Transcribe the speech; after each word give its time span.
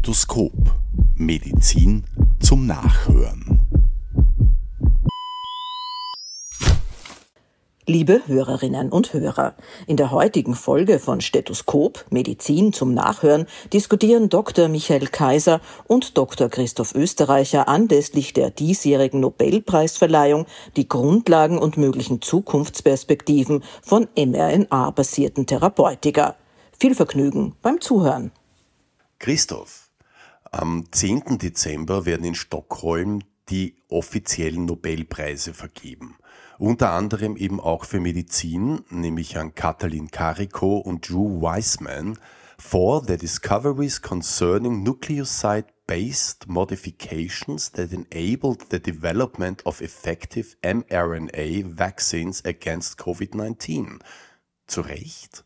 Stethoskop. 0.00 0.54
Medizin 1.16 2.04
zum 2.40 2.64
Nachhören. 2.64 3.60
Liebe 7.84 8.22
Hörerinnen 8.26 8.90
und 8.92 9.12
Hörer, 9.12 9.54
in 9.86 9.98
der 9.98 10.10
heutigen 10.10 10.54
Folge 10.54 11.00
von 11.00 11.20
Stethoskop 11.20 12.06
Medizin 12.08 12.72
zum 12.72 12.94
Nachhören 12.94 13.44
diskutieren 13.74 14.30
Dr. 14.30 14.68
Michael 14.68 15.06
Kaiser 15.06 15.60
und 15.86 16.16
Dr. 16.16 16.48
Christoph 16.48 16.94
Österreicher 16.94 17.68
anlässlich 17.68 18.32
der 18.32 18.48
diesjährigen 18.48 19.20
Nobelpreisverleihung 19.20 20.46
die 20.76 20.88
Grundlagen 20.88 21.58
und 21.58 21.76
möglichen 21.76 22.22
Zukunftsperspektiven 22.22 23.62
von 23.82 24.08
mRNA-basierten 24.16 25.44
Therapeutika. 25.44 26.36
Viel 26.78 26.94
Vergnügen 26.94 27.54
beim 27.60 27.82
Zuhören. 27.82 28.32
Christoph, 29.18 29.89
am 30.50 30.84
10. 30.90 31.38
Dezember 31.38 32.06
werden 32.06 32.24
in 32.24 32.34
Stockholm 32.34 33.20
die 33.48 33.76
offiziellen 33.88 34.64
Nobelpreise 34.64 35.54
vergeben. 35.54 36.16
Unter 36.58 36.92
anderem 36.92 37.36
eben 37.36 37.60
auch 37.60 37.84
für 37.84 38.00
Medizin, 38.00 38.84
nämlich 38.90 39.38
an 39.38 39.54
Katalin 39.54 40.10
Kariko 40.10 40.78
und 40.78 41.08
Drew 41.08 41.40
Weissman, 41.40 42.18
for 42.58 43.02
the 43.02 43.16
discoveries 43.16 44.02
concerning 44.02 44.82
nucleoside-based 44.82 46.46
modifications 46.48 47.72
that 47.72 47.92
enabled 47.92 48.66
the 48.70 48.78
development 48.78 49.64
of 49.64 49.80
effective 49.80 50.56
mRNA 50.62 51.64
vaccines 51.78 52.44
against 52.44 52.98
COVID-19. 52.98 54.00
Zu 54.66 54.82
Recht? 54.82 55.44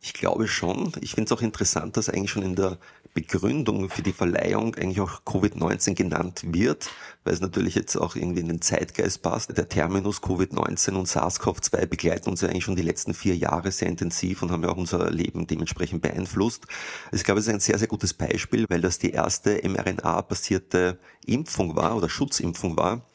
Ich 0.00 0.14
glaube 0.14 0.48
schon. 0.48 0.92
Ich 1.02 1.14
finde 1.14 1.32
es 1.32 1.38
auch 1.38 1.42
interessant, 1.42 1.98
dass 1.98 2.08
eigentlich 2.08 2.30
schon 2.30 2.42
in 2.42 2.56
der 2.56 2.78
Begründung 3.12 3.90
für 3.90 4.02
die 4.02 4.12
Verleihung 4.12 4.74
eigentlich 4.76 5.00
auch 5.00 5.22
Covid-19 5.24 5.94
genannt 5.94 6.42
wird, 6.46 6.90
weil 7.24 7.34
es 7.34 7.40
natürlich 7.40 7.74
jetzt 7.74 7.96
auch 7.96 8.14
irgendwie 8.14 8.40
in 8.40 8.48
den 8.48 8.60
Zeitgeist 8.60 9.22
passt. 9.22 9.56
Der 9.56 9.68
Terminus 9.68 10.22
Covid-19 10.22 10.92
und 10.92 11.08
SARS-CoV-2 11.08 11.86
begleiten 11.86 12.30
uns 12.30 12.40
ja 12.40 12.48
eigentlich 12.48 12.64
schon 12.64 12.76
die 12.76 12.82
letzten 12.82 13.14
vier 13.14 13.36
Jahre 13.36 13.72
sehr 13.72 13.88
intensiv 13.88 14.42
und 14.42 14.50
haben 14.50 14.62
ja 14.62 14.70
auch 14.70 14.76
unser 14.76 15.10
Leben 15.10 15.46
dementsprechend 15.46 16.02
beeinflusst. 16.02 16.66
Ich 17.12 17.24
glaube, 17.24 17.40
es 17.40 17.46
ist 17.46 17.52
ein 17.52 17.60
sehr, 17.60 17.78
sehr 17.78 17.88
gutes 17.88 18.14
Beispiel, 18.14 18.66
weil 18.68 18.80
das 18.80 18.98
die 18.98 19.10
erste 19.10 19.60
mRNA-basierte 19.68 20.98
Impfung 21.26 21.76
war 21.76 21.96
oder 21.96 22.08
Schutzimpfung 22.08 22.76
war, 22.76 23.06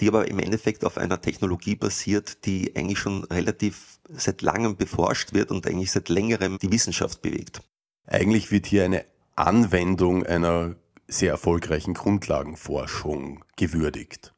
die 0.00 0.08
aber 0.08 0.28
im 0.28 0.38
Endeffekt 0.38 0.84
auf 0.84 0.98
einer 0.98 1.20
Technologie 1.20 1.74
basiert, 1.74 2.46
die 2.46 2.74
eigentlich 2.76 2.98
schon 2.98 3.24
relativ 3.24 3.98
seit 4.08 4.42
langem 4.42 4.76
beforscht 4.76 5.32
wird 5.32 5.50
und 5.50 5.66
eigentlich 5.66 5.90
seit 5.90 6.08
längerem 6.08 6.58
die 6.58 6.72
Wissenschaft 6.72 7.22
bewegt. 7.22 7.62
Eigentlich 8.06 8.50
wird 8.50 8.66
hier 8.66 8.84
eine 8.84 9.04
Anwendung 9.36 10.24
einer 10.24 10.76
sehr 11.08 11.30
erfolgreichen 11.30 11.94
Grundlagenforschung 11.94 13.44
gewürdigt. 13.56 14.31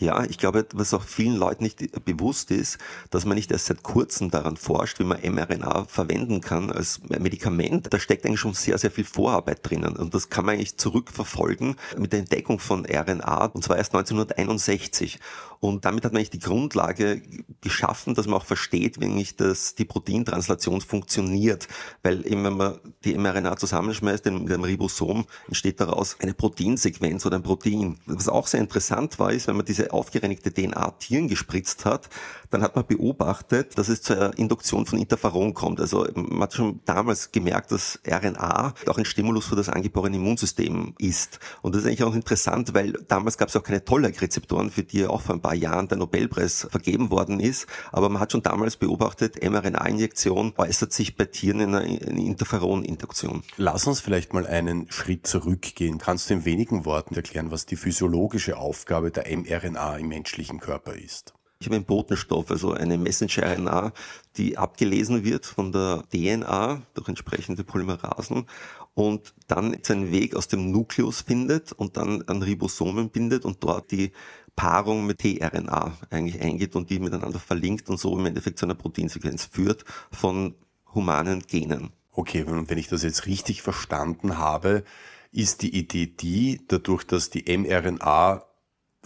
Ja, 0.00 0.24
ich 0.24 0.38
glaube, 0.38 0.66
was 0.74 0.94
auch 0.94 1.02
vielen 1.02 1.36
Leuten 1.36 1.64
nicht 1.64 2.04
bewusst 2.04 2.52
ist, 2.52 2.78
dass 3.10 3.24
man 3.24 3.34
nicht 3.34 3.50
erst 3.50 3.66
seit 3.66 3.82
kurzem 3.82 4.30
daran 4.30 4.56
forscht, 4.56 5.00
wie 5.00 5.04
man 5.04 5.20
mRNA 5.20 5.86
verwenden 5.86 6.40
kann 6.40 6.70
als 6.70 7.00
Medikament. 7.08 7.92
Da 7.92 7.98
steckt 7.98 8.24
eigentlich 8.24 8.38
schon 8.38 8.54
sehr, 8.54 8.78
sehr 8.78 8.92
viel 8.92 9.04
Vorarbeit 9.04 9.68
drinnen. 9.68 9.96
Und 9.96 10.14
das 10.14 10.30
kann 10.30 10.44
man 10.44 10.54
eigentlich 10.54 10.76
zurückverfolgen 10.76 11.74
mit 11.96 12.12
der 12.12 12.20
Entdeckung 12.20 12.60
von 12.60 12.86
RNA, 12.86 13.46
und 13.46 13.64
zwar 13.64 13.76
erst 13.76 13.94
1961. 13.94 15.18
Und 15.60 15.84
damit 15.84 16.04
hat 16.04 16.12
man 16.12 16.18
eigentlich 16.18 16.30
die 16.30 16.38
Grundlage 16.38 17.20
geschaffen, 17.60 18.14
dass 18.14 18.26
man 18.26 18.40
auch 18.40 18.44
versteht, 18.44 19.00
wie 19.00 19.06
eigentlich 19.06 19.34
das, 19.36 19.74
die 19.74 19.84
Proteintranslation 19.84 20.80
funktioniert. 20.80 21.66
Weil 22.02 22.24
eben, 22.26 22.44
wenn 22.44 22.56
man 22.56 22.78
die 23.04 23.18
mRNA 23.18 23.56
zusammenschmeißt, 23.56 24.26
in 24.26 24.46
dem 24.46 24.62
Ribosom, 24.62 25.26
entsteht 25.48 25.80
daraus 25.80 26.16
eine 26.20 26.34
Proteinsequenz 26.34 27.26
oder 27.26 27.36
ein 27.36 27.42
Protein. 27.42 27.98
Was 28.06 28.28
auch 28.28 28.46
sehr 28.46 28.60
interessant 28.60 29.18
war, 29.18 29.32
ist, 29.32 29.48
wenn 29.48 29.56
man 29.56 29.66
diese 29.66 29.87
aufgereinigte 29.90 30.52
DNA 30.52 30.90
Tieren 30.98 31.28
gespritzt 31.28 31.84
hat, 31.84 32.08
dann 32.50 32.62
hat 32.62 32.76
man 32.76 32.86
beobachtet, 32.86 33.76
dass 33.78 33.88
es 33.88 34.02
zur 34.02 34.36
Induktion 34.38 34.86
von 34.86 34.98
Interferon 34.98 35.54
kommt. 35.54 35.80
Also 35.80 36.06
man 36.14 36.40
hat 36.40 36.54
schon 36.54 36.80
damals 36.84 37.32
gemerkt, 37.32 37.72
dass 37.72 38.00
RNA 38.06 38.74
auch 38.86 38.98
ein 38.98 39.04
Stimulus 39.04 39.46
für 39.46 39.56
das 39.56 39.68
angeborene 39.68 40.16
Immunsystem 40.16 40.94
ist. 40.98 41.40
Und 41.62 41.74
das 41.74 41.82
ist 41.82 41.88
eigentlich 41.88 42.04
auch 42.04 42.14
interessant, 42.14 42.74
weil 42.74 42.92
damals 43.08 43.38
gab 43.38 43.48
es 43.48 43.56
auch 43.56 43.62
keine 43.62 43.84
Tollak-Rezeptoren, 43.84 44.70
für 44.70 44.82
die 44.82 45.06
auch 45.06 45.20
vor 45.20 45.34
ein 45.34 45.42
paar 45.42 45.54
Jahren 45.54 45.88
der 45.88 45.98
Nobelpreis 45.98 46.66
vergeben 46.70 47.10
worden 47.10 47.40
ist. 47.40 47.66
Aber 47.92 48.08
man 48.08 48.20
hat 48.20 48.32
schon 48.32 48.42
damals 48.42 48.76
beobachtet, 48.76 49.42
mRNA-Injektion 49.42 50.54
äußert 50.56 50.92
sich 50.92 51.16
bei 51.16 51.26
Tieren 51.26 51.60
in 51.60 51.74
einer 51.74 51.84
Interferon-Induktion. 51.84 53.42
Lass 53.56 53.86
uns 53.86 54.00
vielleicht 54.00 54.32
mal 54.32 54.46
einen 54.46 54.90
Schritt 54.90 55.26
zurückgehen. 55.26 55.98
Kannst 55.98 56.30
du 56.30 56.34
in 56.34 56.44
wenigen 56.44 56.84
Worten 56.84 57.14
erklären, 57.14 57.50
was 57.50 57.66
die 57.66 57.76
physiologische 57.76 58.56
Aufgabe 58.56 59.10
der 59.10 59.24
mRNA 59.36 59.77
RNA 59.78 59.98
im 59.98 60.08
menschlichen 60.08 60.60
Körper 60.60 60.94
ist. 60.94 61.34
Ich 61.60 61.66
habe 61.66 61.76
einen 61.76 61.86
Botenstoff, 61.86 62.50
also 62.52 62.72
eine 62.72 62.96
Messenger-RNA, 62.98 63.92
die 64.36 64.56
abgelesen 64.56 65.24
wird 65.24 65.44
von 65.44 65.72
der 65.72 66.04
DNA 66.12 66.82
durch 66.94 67.08
entsprechende 67.08 67.64
Polymerasen 67.64 68.46
und 68.94 69.34
dann 69.48 69.76
seinen 69.82 70.12
Weg 70.12 70.36
aus 70.36 70.46
dem 70.46 70.70
Nukleus 70.70 71.22
findet 71.22 71.72
und 71.72 71.96
dann 71.96 72.22
an 72.22 72.42
Ribosomen 72.42 73.10
bindet 73.10 73.44
und 73.44 73.62
dort 73.64 73.90
die 73.90 74.12
Paarung 74.54 75.06
mit 75.06 75.18
tRNA 75.18 75.96
eigentlich 76.10 76.40
eingeht 76.40 76.76
und 76.76 76.90
die 76.90 77.00
miteinander 77.00 77.40
verlinkt 77.40 77.88
und 77.88 77.98
so 77.98 78.16
im 78.16 78.26
Endeffekt 78.26 78.58
zu 78.58 78.66
einer 78.66 78.74
Proteinsequenz 78.74 79.46
führt 79.46 79.84
von 80.12 80.54
humanen 80.94 81.42
Genen. 81.42 81.90
Okay, 82.12 82.44
wenn 82.46 82.78
ich 82.78 82.88
das 82.88 83.02
jetzt 83.02 83.26
richtig 83.26 83.62
verstanden 83.62 84.38
habe, 84.38 84.84
ist 85.32 85.62
die 85.62 85.76
Idee 85.76 86.06
die, 86.06 86.60
dadurch, 86.66 87.04
dass 87.04 87.30
die 87.30 87.44
mRNA 87.56 88.47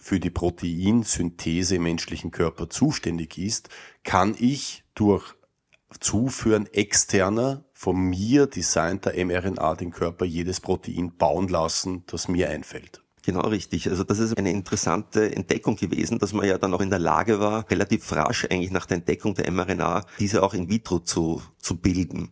für 0.02 0.18
die 0.18 0.30
Proteinsynthese 0.30 1.76
im 1.76 1.84
menschlichen 1.84 2.32
Körper 2.32 2.68
zuständig 2.68 3.38
ist, 3.38 3.68
kann 4.02 4.34
ich 4.36 4.82
durch 4.96 5.34
Zuführen 6.00 6.66
externer, 6.66 7.64
von 7.72 7.96
mir 7.96 8.46
designter 8.46 9.12
mRNA 9.12 9.76
den 9.76 9.92
Körper 9.92 10.24
jedes 10.24 10.60
Protein 10.60 11.16
bauen 11.16 11.46
lassen, 11.46 12.02
das 12.06 12.26
mir 12.26 12.50
einfällt. 12.50 13.02
Genau 13.24 13.42
richtig. 13.42 13.88
Also 13.88 14.02
das 14.02 14.18
ist 14.18 14.36
eine 14.36 14.50
interessante 14.50 15.34
Entdeckung 15.34 15.76
gewesen, 15.76 16.18
dass 16.18 16.32
man 16.32 16.46
ja 16.46 16.58
dann 16.58 16.74
auch 16.74 16.80
in 16.80 16.90
der 16.90 16.98
Lage 16.98 17.38
war, 17.38 17.70
relativ 17.70 18.10
rasch 18.10 18.46
eigentlich 18.50 18.72
nach 18.72 18.86
der 18.86 18.96
Entdeckung 18.96 19.34
der 19.34 19.50
mRNA 19.52 20.04
diese 20.18 20.42
auch 20.42 20.54
in 20.54 20.68
vitro 20.68 20.98
zu, 20.98 21.42
zu 21.58 21.76
bilden. 21.76 22.30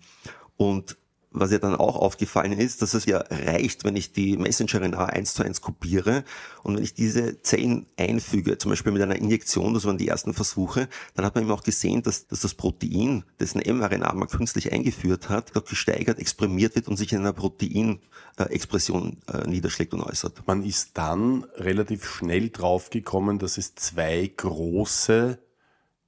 Und 0.57 0.97
was 1.33 1.53
ja 1.53 1.59
dann 1.59 1.77
auch 1.77 1.97
aufgefallen 1.97 2.53
ist, 2.53 2.83
dass 2.83 2.95
es 2.95 3.07
ja 3.07 3.19
reicht, 3.19 3.85
wenn 3.85 3.95
ich 3.95 4.13
die 4.13 4.37
Messenger-RNA 4.37 5.07
eins 5.07 5.35
zu 5.35 5.45
eins 5.45 5.61
kopiere 5.61 6.25
und 6.65 6.77
wenn 6.77 6.83
ich 6.83 6.95
diese 6.95 7.41
Zellen 7.43 7.87
einfüge, 7.97 8.59
zum 8.59 8.71
Beispiel 8.71 8.93
mit 8.93 9.03
einer 9.03 9.17
Injektion, 9.17 9.75
das 9.75 9.85
waren 9.85 9.99
die 9.99 10.09
ersten 10.09 10.35
Versuche, 10.35 10.89
dann 11.15 11.25
hat 11.25 11.37
man 11.37 11.45
eben 11.45 11.53
auch 11.53 11.63
gesehen, 11.63 12.03
dass, 12.03 12.27
dass 12.27 12.41
das 12.41 12.55
Protein, 12.55 13.25
dessen 13.39 13.61
mRNA 13.61 14.13
man 14.13 14.29
künstlich 14.29 14.73
eingeführt 14.73 15.29
hat, 15.29 15.55
dort 15.55 15.69
gesteigert, 15.69 16.19
exprimiert 16.19 16.75
wird 16.75 16.89
und 16.89 16.97
sich 16.97 17.13
in 17.13 17.21
einer 17.21 17.33
Proteinexpression 17.33 19.19
äh, 19.33 19.47
niederschlägt 19.47 19.95
und 19.95 20.03
äußert. 20.03 20.47
Man 20.47 20.65
ist 20.65 20.91
dann 20.95 21.45
relativ 21.55 22.05
schnell 22.05 22.51
draufgekommen, 22.51 23.39
dass 23.39 23.57
es 23.57 23.77
zwei 23.77 24.33
große 24.37 25.39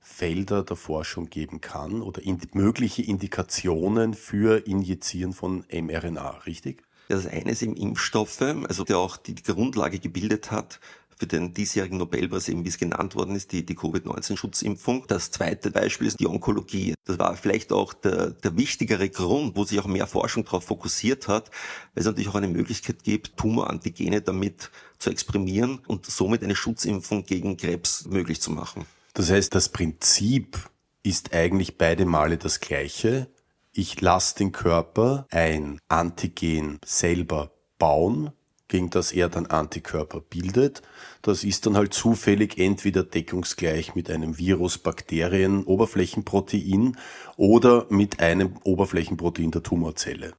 Felder 0.02 0.62
der 0.62 0.76
Forschung 0.76 1.30
geben 1.30 1.60
kann 1.60 2.02
oder 2.02 2.22
in, 2.22 2.40
mögliche 2.52 3.02
Indikationen 3.02 4.14
für 4.14 4.66
Injizieren 4.66 5.32
von 5.32 5.64
mRNA, 5.72 6.42
richtig? 6.46 6.82
Das 7.08 7.26
eine 7.26 7.50
ist 7.50 7.62
eben 7.62 7.76
Impfstoffe, 7.76 8.40
also 8.40 8.84
der 8.84 8.98
auch 8.98 9.16
die 9.16 9.34
Grundlage 9.34 9.98
gebildet 9.98 10.50
hat 10.50 10.80
für 11.22 11.26
den 11.26 11.54
diesjährigen 11.54 11.98
Nobelpreis, 11.98 12.48
eben 12.48 12.64
wie 12.64 12.68
es 12.68 12.78
genannt 12.78 13.14
worden 13.14 13.36
ist, 13.36 13.52
die, 13.52 13.64
die 13.64 13.76
Covid-19-Schutzimpfung. 13.76 15.04
Das 15.06 15.30
zweite 15.30 15.70
Beispiel 15.70 16.08
ist 16.08 16.18
die 16.18 16.26
Onkologie. 16.26 16.94
Das 17.04 17.18
war 17.18 17.36
vielleicht 17.36 17.72
auch 17.72 17.92
der, 17.94 18.30
der 18.30 18.56
wichtigere 18.56 19.08
Grund, 19.08 19.54
wo 19.54 19.62
sich 19.64 19.78
auch 19.78 19.86
mehr 19.86 20.08
Forschung 20.08 20.44
darauf 20.44 20.64
fokussiert 20.64 21.28
hat, 21.28 21.50
weil 21.94 22.00
es 22.00 22.06
natürlich 22.06 22.28
auch 22.28 22.34
eine 22.34 22.48
Möglichkeit 22.48 23.04
gibt, 23.04 23.36
Tumorantigene 23.36 24.20
damit 24.20 24.70
zu 24.98 25.10
exprimieren 25.10 25.80
und 25.86 26.06
somit 26.06 26.42
eine 26.42 26.56
Schutzimpfung 26.56 27.24
gegen 27.24 27.56
Krebs 27.56 28.06
möglich 28.06 28.40
zu 28.40 28.50
machen. 28.50 28.84
Das 29.14 29.30
heißt, 29.30 29.54
das 29.54 29.68
Prinzip 29.68 30.58
ist 31.02 31.34
eigentlich 31.34 31.76
beide 31.76 32.06
Male 32.06 32.38
das 32.38 32.60
gleiche. 32.60 33.28
Ich 33.72 34.00
lasse 34.00 34.36
den 34.36 34.52
Körper 34.52 35.26
ein 35.30 35.78
Antigen 35.88 36.78
selber 36.84 37.52
bauen, 37.78 38.32
gegen 38.68 38.90
das 38.90 39.12
er 39.12 39.28
dann 39.28 39.46
Antikörper 39.46 40.20
bildet. 40.20 40.82
Das 41.20 41.44
ist 41.44 41.66
dann 41.66 41.76
halt 41.76 41.92
zufällig 41.92 42.58
entweder 42.58 43.02
deckungsgleich 43.02 43.94
mit 43.94 44.10
einem 44.10 44.38
Virus, 44.38 44.78
Bakterien, 44.78 45.64
Oberflächenprotein 45.64 46.96
oder 47.36 47.86
mit 47.90 48.20
einem 48.20 48.56
Oberflächenprotein 48.64 49.50
der 49.50 49.62
Tumorzelle. 49.62 50.32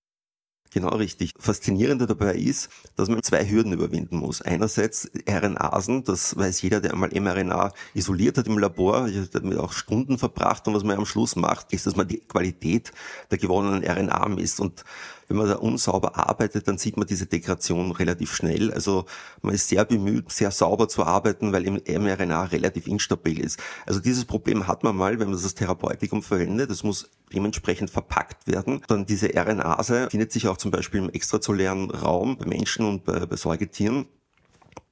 Genau 0.74 0.90
richtig. 0.90 1.34
Faszinierende 1.38 2.08
dabei 2.08 2.34
ist, 2.34 2.68
dass 2.96 3.08
man 3.08 3.22
zwei 3.22 3.48
Hürden 3.48 3.74
überwinden 3.74 4.18
muss. 4.18 4.42
Einerseits 4.42 5.08
RNAsen, 5.30 6.04
das 6.04 6.36
weiß 6.36 6.64
jeder, 6.64 6.81
der 6.81 6.94
einmal 6.94 7.12
mRNA 7.14 7.74
isoliert 7.94 8.40
hat 8.40 8.48
im 8.48 8.58
Labor, 8.58 9.08
damit 9.31 9.60
auch 9.60 9.72
Stunden 9.72 10.18
verbracht 10.18 10.68
und 10.68 10.74
was 10.74 10.84
man 10.84 10.98
am 10.98 11.06
Schluss 11.06 11.36
macht, 11.36 11.72
ist, 11.74 11.86
dass 11.86 11.96
man 11.96 12.08
die 12.08 12.22
Qualität 12.22 12.92
der 13.30 13.38
gewonnenen 13.38 13.84
RNA 13.84 14.28
misst. 14.30 14.60
Und 14.60 14.84
Wenn 15.33 15.39
man 15.39 15.47
da 15.47 15.56
unsauber 15.56 16.15
arbeitet, 16.15 16.68
dann 16.68 16.77
sieht 16.77 16.95
man 16.95 17.07
diese 17.07 17.25
Degradation 17.25 17.91
relativ 17.91 18.35
schnell. 18.35 18.71
Also 18.71 19.06
man 19.41 19.56
ist 19.56 19.68
sehr 19.68 19.83
bemüht, 19.83 20.31
sehr 20.31 20.51
sauber 20.51 20.88
zu 20.88 21.03
arbeiten, 21.03 21.51
weil 21.51 21.65
im 21.65 21.81
mRNA 22.03 22.44
relativ 22.44 22.85
instabil 22.85 23.39
ist. 23.39 23.59
Also 23.88 24.00
dieses 24.00 24.25
Problem 24.25 24.68
hat 24.68 24.83
man 24.83 24.95
mal, 24.95 25.18
wenn 25.18 25.31
man 25.31 25.41
das 25.41 25.56
Therapeutikum 25.56 26.21
verwendet. 26.21 26.69
Das 26.69 26.83
muss 26.83 27.09
dementsprechend 27.33 27.89
verpackt 27.89 28.45
werden. 28.45 28.83
Dann 28.88 29.07
diese 29.07 29.33
RNase 29.35 30.12
findet 30.12 30.31
sich 30.31 30.47
auch 30.47 30.57
zum 30.57 30.69
Beispiel 30.69 31.01
im 31.01 31.09
extrazellulären 31.09 31.89
Raum 31.89 32.38
bei 32.38 32.45
Menschen 32.45 32.86
und 32.86 33.03
bei, 33.03 33.25
bei 33.25 33.36
Säugetieren. 33.36 34.06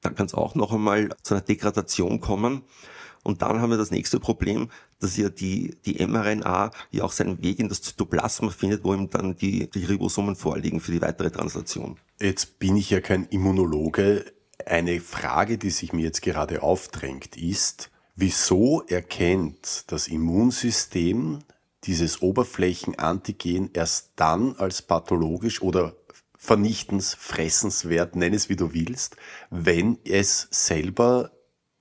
Dann 0.01 0.15
kann 0.15 0.25
es 0.25 0.33
auch 0.33 0.55
noch 0.55 0.73
einmal 0.73 1.09
zu 1.21 1.35
einer 1.35 1.41
Degradation 1.41 2.19
kommen. 2.19 2.63
Und 3.23 3.41
dann 3.41 3.62
haben 3.62 3.69
wir 3.69 3.77
das 3.77 3.91
nächste 3.91 4.19
Problem, 4.19 4.69
dass 5.00 5.18
ja 5.18 5.29
die, 5.29 5.77
die 5.85 6.06
mRNA 6.06 6.71
ja 6.91 7.03
auch 7.03 7.12
seinen 7.12 7.41
Weg 7.41 7.59
in 7.59 7.69
das 7.69 7.81
Zytoplasma 7.81 8.50
findet, 8.50 8.83
wo 8.83 8.94
ihm 8.94 9.09
dann 9.09 9.35
die, 9.35 9.69
die 9.69 9.85
Ribosomen 9.85 10.35
vorliegen 10.35 10.79
für 10.79 10.91
die 10.91 11.01
weitere 11.01 11.29
Translation. 11.29 11.97
Jetzt 12.19 12.59
bin 12.59 12.75
ich 12.75 12.89
ja 12.89 13.00
kein 13.00 13.25
Immunologe. 13.25 14.25
Eine 14.65 15.00
Frage, 15.00 15.57
die 15.57 15.69
sich 15.69 15.94
mir 15.94 16.03
jetzt 16.03 16.21
gerade 16.21 16.63
aufdrängt, 16.63 17.38
ist, 17.38 17.91
wieso 18.15 18.83
erkennt 18.88 19.85
das 19.88 20.07
Immunsystem 20.07 21.39
dieses 21.83 22.21
Oberflächenantigen 22.21 23.71
erst 23.73 24.12
dann 24.15 24.56
als 24.57 24.83
pathologisch 24.83 25.62
oder 25.62 25.95
vernichtens, 26.38 27.13
fressenswert, 27.13 28.15
nenn 28.15 28.33
es 28.33 28.50
wie 28.50 28.56
du 28.56 28.73
willst, 28.73 29.15
wenn 29.51 30.00
es 30.03 30.47
selber 30.50 31.31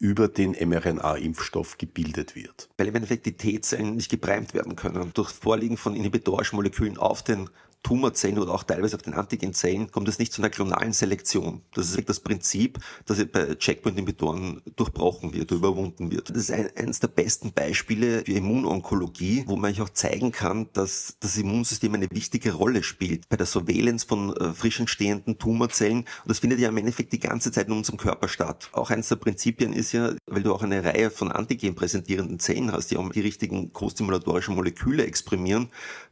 über 0.00 0.28
den 0.28 0.52
mRNA-Impfstoff 0.52 1.76
gebildet 1.76 2.34
wird. 2.34 2.70
Weil 2.78 2.88
im 2.88 2.96
Endeffekt 2.96 3.26
die 3.26 3.36
T-Zellen 3.36 3.96
nicht 3.96 4.10
gebreimt 4.10 4.54
werden 4.54 4.74
können. 4.74 5.12
Durch 5.14 5.28
Vorliegen 5.30 5.76
von 5.76 5.94
inhibitorischen 5.94 6.56
Molekülen 6.56 6.96
auf 6.96 7.22
den 7.22 7.50
Tumorzellen 7.82 8.38
oder 8.38 8.52
auch 8.52 8.62
teilweise 8.62 8.96
auf 8.96 9.02
den 9.02 9.14
Antigenzellen 9.14 9.90
kommt 9.90 10.08
es 10.08 10.18
nicht 10.18 10.32
zu 10.32 10.42
einer 10.42 10.50
klonalen 10.50 10.92
Selektion. 10.92 11.62
Das 11.74 11.90
ist 11.90 12.08
das 12.08 12.20
Prinzip, 12.20 12.78
das 13.06 13.24
bei 13.26 13.54
Checkpoint-Inhibitoren 13.54 14.62
durchbrochen 14.76 15.32
wird, 15.32 15.50
überwunden 15.50 16.10
wird. 16.10 16.30
Das 16.30 16.36
ist 16.36 16.50
ein, 16.50 16.68
eines 16.76 17.00
der 17.00 17.08
besten 17.08 17.52
Beispiele 17.52 18.22
für 18.24 18.32
Immunonkologie, 18.32 19.44
wo 19.46 19.56
man 19.56 19.78
auch 19.80 19.88
zeigen 19.88 20.32
kann, 20.32 20.68
dass 20.72 21.16
das 21.20 21.36
Immunsystem 21.36 21.94
eine 21.94 22.08
wichtige 22.10 22.52
Rolle 22.52 22.82
spielt 22.82 23.28
bei 23.28 23.36
der 23.36 23.46
Surveillance 23.46 24.06
von 24.06 24.36
äh, 24.36 24.52
frisch 24.52 24.80
entstehenden 24.80 25.38
Tumorzellen. 25.38 26.00
Und 26.00 26.06
das 26.26 26.40
findet 26.40 26.60
ja 26.60 26.68
im 26.68 26.76
Endeffekt 26.76 27.12
die 27.12 27.20
ganze 27.20 27.52
Zeit 27.52 27.68
in 27.68 27.72
unserem 27.72 27.98
Körper 27.98 28.28
statt. 28.28 28.68
Auch 28.72 28.90
eines 28.90 29.08
der 29.08 29.16
Prinzipien 29.16 29.72
ist 29.72 29.92
ja, 29.92 30.14
weil 30.26 30.42
du 30.42 30.52
auch 30.52 30.62
eine 30.62 30.84
Reihe 30.84 31.10
von 31.10 31.32
Antigen 31.32 31.74
präsentierenden 31.74 32.38
Zellen 32.40 32.72
hast, 32.72 32.90
die 32.90 32.96
auch 32.96 33.08
die 33.10 33.20
richtigen 33.20 33.72
co-stimulatorischen 33.72 34.54
Moleküle 34.54 35.06
exprimieren, 35.06 35.70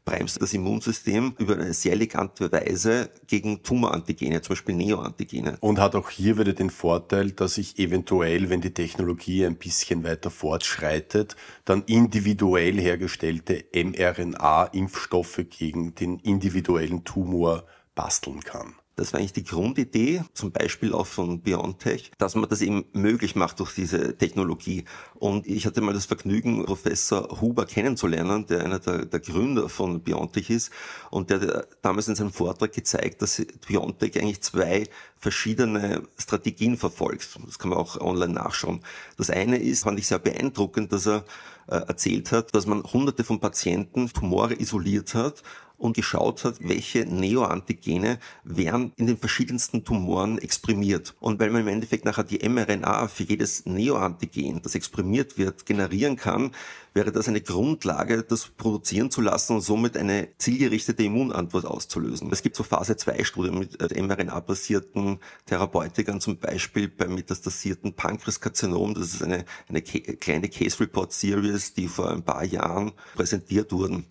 bremst 0.08 0.40
das 0.40 0.54
Immunsystem 0.54 1.34
über 1.38 1.54
eine 1.54 1.74
sehr 1.74 1.92
elegante 1.92 2.50
Weise 2.50 3.10
gegen 3.26 3.62
Tumorantigene, 3.62 4.40
zum 4.40 4.54
Beispiel 4.54 4.74
Neoantigene. 4.74 5.58
Und 5.60 5.78
hat 5.78 5.94
auch 5.94 6.08
hier 6.08 6.38
wieder 6.38 6.54
den 6.54 6.70
Vorteil, 6.70 7.32
dass 7.32 7.58
ich 7.58 7.78
eventuell, 7.78 8.48
wenn 8.48 8.62
die 8.62 8.72
Technologie 8.72 9.44
ein 9.44 9.56
bisschen 9.56 10.04
weiter 10.04 10.30
fortschreitet, 10.30 11.36
dann 11.66 11.82
individuell 11.82 12.80
hergestellte 12.80 13.66
mRNA-Impfstoffe 13.74 15.44
gegen 15.50 15.94
den 15.94 16.18
individuellen 16.20 17.04
Tumor 17.04 17.64
basteln 17.94 18.40
kann. 18.40 18.76
Das 18.98 19.12
war 19.12 19.20
eigentlich 19.20 19.32
die 19.32 19.44
Grundidee, 19.44 20.24
zum 20.34 20.50
Beispiel 20.50 20.92
auch 20.92 21.06
von 21.06 21.40
BioNTech, 21.40 22.10
dass 22.18 22.34
man 22.34 22.48
das 22.48 22.60
eben 22.62 22.84
möglich 22.92 23.36
macht 23.36 23.60
durch 23.60 23.72
diese 23.72 24.18
Technologie. 24.18 24.86
Und 25.14 25.46
ich 25.46 25.66
hatte 25.66 25.80
mal 25.80 25.94
das 25.94 26.06
Vergnügen, 26.06 26.64
Professor 26.64 27.40
Huber 27.40 27.64
kennenzulernen, 27.64 28.46
der 28.46 28.64
einer 28.64 28.80
der, 28.80 29.06
der 29.06 29.20
Gründer 29.20 29.68
von 29.68 30.02
BioNTech 30.02 30.50
ist. 30.50 30.72
Und 31.12 31.30
der 31.30 31.40
hat 31.40 31.68
damals 31.80 32.08
in 32.08 32.16
seinem 32.16 32.32
Vortrag 32.32 32.72
gezeigt, 32.72 33.22
dass 33.22 33.40
BioNTech 33.68 34.18
eigentlich 34.18 34.40
zwei 34.40 34.88
verschiedene 35.16 36.02
Strategien 36.16 36.76
verfolgt. 36.76 37.38
Das 37.46 37.60
kann 37.60 37.70
man 37.70 37.78
auch 37.78 38.00
online 38.00 38.32
nachschauen. 38.32 38.80
Das 39.16 39.30
eine 39.30 39.58
ist, 39.58 39.84
fand 39.84 40.00
ich 40.00 40.08
sehr 40.08 40.18
beeindruckend, 40.18 40.92
dass 40.92 41.06
er 41.06 41.24
äh, 41.68 41.76
erzählt 41.76 42.32
hat, 42.32 42.52
dass 42.52 42.66
man 42.66 42.82
hunderte 42.82 43.22
von 43.22 43.38
Patienten 43.38 44.08
Tumore 44.08 44.54
isoliert 44.60 45.14
hat 45.14 45.44
und 45.78 45.96
geschaut 45.96 46.44
hat, 46.44 46.56
welche 46.60 47.06
Neoantigene 47.06 48.18
werden 48.44 48.92
in 48.96 49.06
den 49.06 49.16
verschiedensten 49.16 49.84
Tumoren 49.84 50.38
exprimiert. 50.38 51.14
Und 51.20 51.40
weil 51.40 51.50
man 51.50 51.62
im 51.62 51.68
Endeffekt 51.68 52.04
nachher 52.04 52.24
die 52.24 52.46
mRNA 52.46 53.08
für 53.08 53.22
jedes 53.22 53.64
Neoantigen, 53.64 54.60
das 54.62 54.74
exprimiert 54.74 55.38
wird, 55.38 55.64
generieren 55.66 56.16
kann, 56.16 56.50
wäre 56.94 57.12
das 57.12 57.28
eine 57.28 57.40
Grundlage, 57.40 58.24
das 58.24 58.48
produzieren 58.48 59.10
zu 59.10 59.20
lassen 59.20 59.54
und 59.54 59.60
somit 59.60 59.96
eine 59.96 60.28
zielgerichtete 60.38 61.04
Immunantwort 61.04 61.64
auszulösen. 61.64 62.28
Es 62.32 62.42
gibt 62.42 62.56
so 62.56 62.64
Phase-2-Studien 62.64 63.56
mit 63.56 63.80
äh, 63.80 64.02
mRNA-basierten 64.02 65.20
Therapeutikern, 65.46 66.20
zum 66.20 66.38
Beispiel 66.38 66.88
beim 66.88 67.14
metastasierten 67.14 67.94
Pankreaskarzinom. 67.94 68.94
Das 68.94 69.14
ist 69.14 69.22
eine, 69.22 69.44
eine 69.68 69.82
kleine 69.82 70.48
Case-Report-Series, 70.48 71.74
die 71.74 71.86
vor 71.86 72.10
ein 72.10 72.24
paar 72.24 72.44
Jahren 72.44 72.92
präsentiert 73.14 73.70
wurden. 73.70 74.06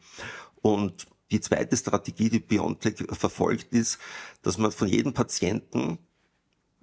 Und 0.61 1.07
die 1.31 1.41
zweite 1.41 1.75
Strategie, 1.75 2.29
die 2.29 2.39
BioNTech 2.39 3.05
verfolgt, 3.11 3.73
ist, 3.73 3.99
dass 4.41 4.57
man 4.57 4.71
von 4.71 4.87
jedem 4.87 5.13
Patienten, 5.13 5.99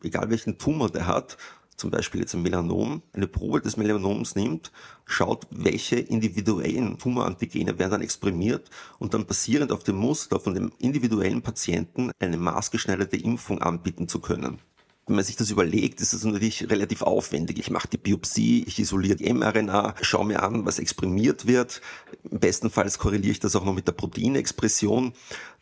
egal 0.02 0.30
welchen 0.30 0.58
Tumor 0.58 0.90
der 0.90 1.06
hat, 1.06 1.36
zum 1.76 1.90
Beispiel 1.90 2.20
jetzt 2.20 2.34
ein 2.34 2.42
Melanom, 2.42 3.02
eine 3.12 3.26
Probe 3.26 3.60
des 3.60 3.76
Melanoms 3.76 4.36
nimmt, 4.36 4.70
schaut, 5.06 5.46
welche 5.50 5.96
individuellen 5.96 6.98
Tumorantigene 6.98 7.78
werden 7.78 7.90
dann 7.90 8.02
exprimiert 8.02 8.70
und 8.98 9.12
dann 9.12 9.26
basierend 9.26 9.72
auf 9.72 9.82
dem 9.82 9.96
Muster 9.96 10.38
von 10.38 10.54
dem 10.54 10.72
individuellen 10.78 11.42
Patienten 11.42 12.12
eine 12.20 12.36
maßgeschneiderte 12.36 13.16
Impfung 13.16 13.60
anbieten 13.60 14.08
zu 14.08 14.20
können. 14.20 14.60
Wenn 15.06 15.16
man 15.16 15.24
sich 15.24 15.36
das 15.36 15.50
überlegt, 15.50 16.00
ist 16.00 16.14
das 16.14 16.24
natürlich 16.24 16.70
relativ 16.70 17.02
aufwendig. 17.02 17.58
Ich 17.58 17.70
mache 17.70 17.88
die 17.88 17.98
Biopsie, 17.98 18.64
ich 18.66 18.78
isoliere 18.78 19.16
die 19.16 19.30
mRNA, 19.32 19.96
schaue 20.00 20.24
mir 20.24 20.42
an, 20.42 20.64
was 20.64 20.78
exprimiert 20.78 21.46
wird. 21.46 21.82
Im 22.30 22.38
besten 22.40 22.70
Fall 22.70 22.90
korreliere 22.90 23.32
ich 23.32 23.40
das 23.40 23.54
auch 23.54 23.64
noch 23.64 23.74
mit 23.74 23.86
der 23.86 23.92
Proteinexpression. 23.92 25.12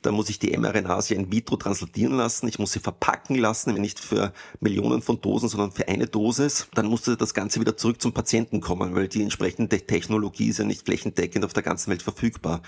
Dann 0.02 0.14
muss 0.14 0.28
ich 0.28 0.38
die 0.38 0.56
mRNA 0.56 1.00
ja 1.00 1.16
in 1.16 1.32
vitro 1.32 1.56
translatieren 1.56 2.14
lassen. 2.14 2.48
Ich 2.48 2.58
muss 2.58 2.72
sie 2.72 2.80
verpacken 2.80 3.36
lassen, 3.36 3.74
nicht 3.74 3.98
für 3.98 4.32
Millionen 4.60 5.02
von 5.02 5.20
Dosen, 5.20 5.48
sondern 5.48 5.72
für 5.72 5.88
eine 5.88 6.06
Dosis. 6.06 6.68
Dann 6.74 6.86
musste 6.86 7.16
das 7.16 7.34
Ganze 7.34 7.60
wieder 7.60 7.76
zurück 7.76 8.00
zum 8.00 8.12
Patienten 8.12 8.60
kommen, 8.60 8.94
weil 8.94 9.08
die 9.08 9.22
entsprechende 9.22 9.78
Technologie 9.78 10.48
ist 10.48 10.58
ja 10.58 10.64
nicht 10.64 10.84
flächendeckend 10.84 11.44
auf 11.44 11.52
der 11.52 11.62
ganzen 11.62 11.90
Welt 11.90 12.02
verfügbar. 12.02 12.62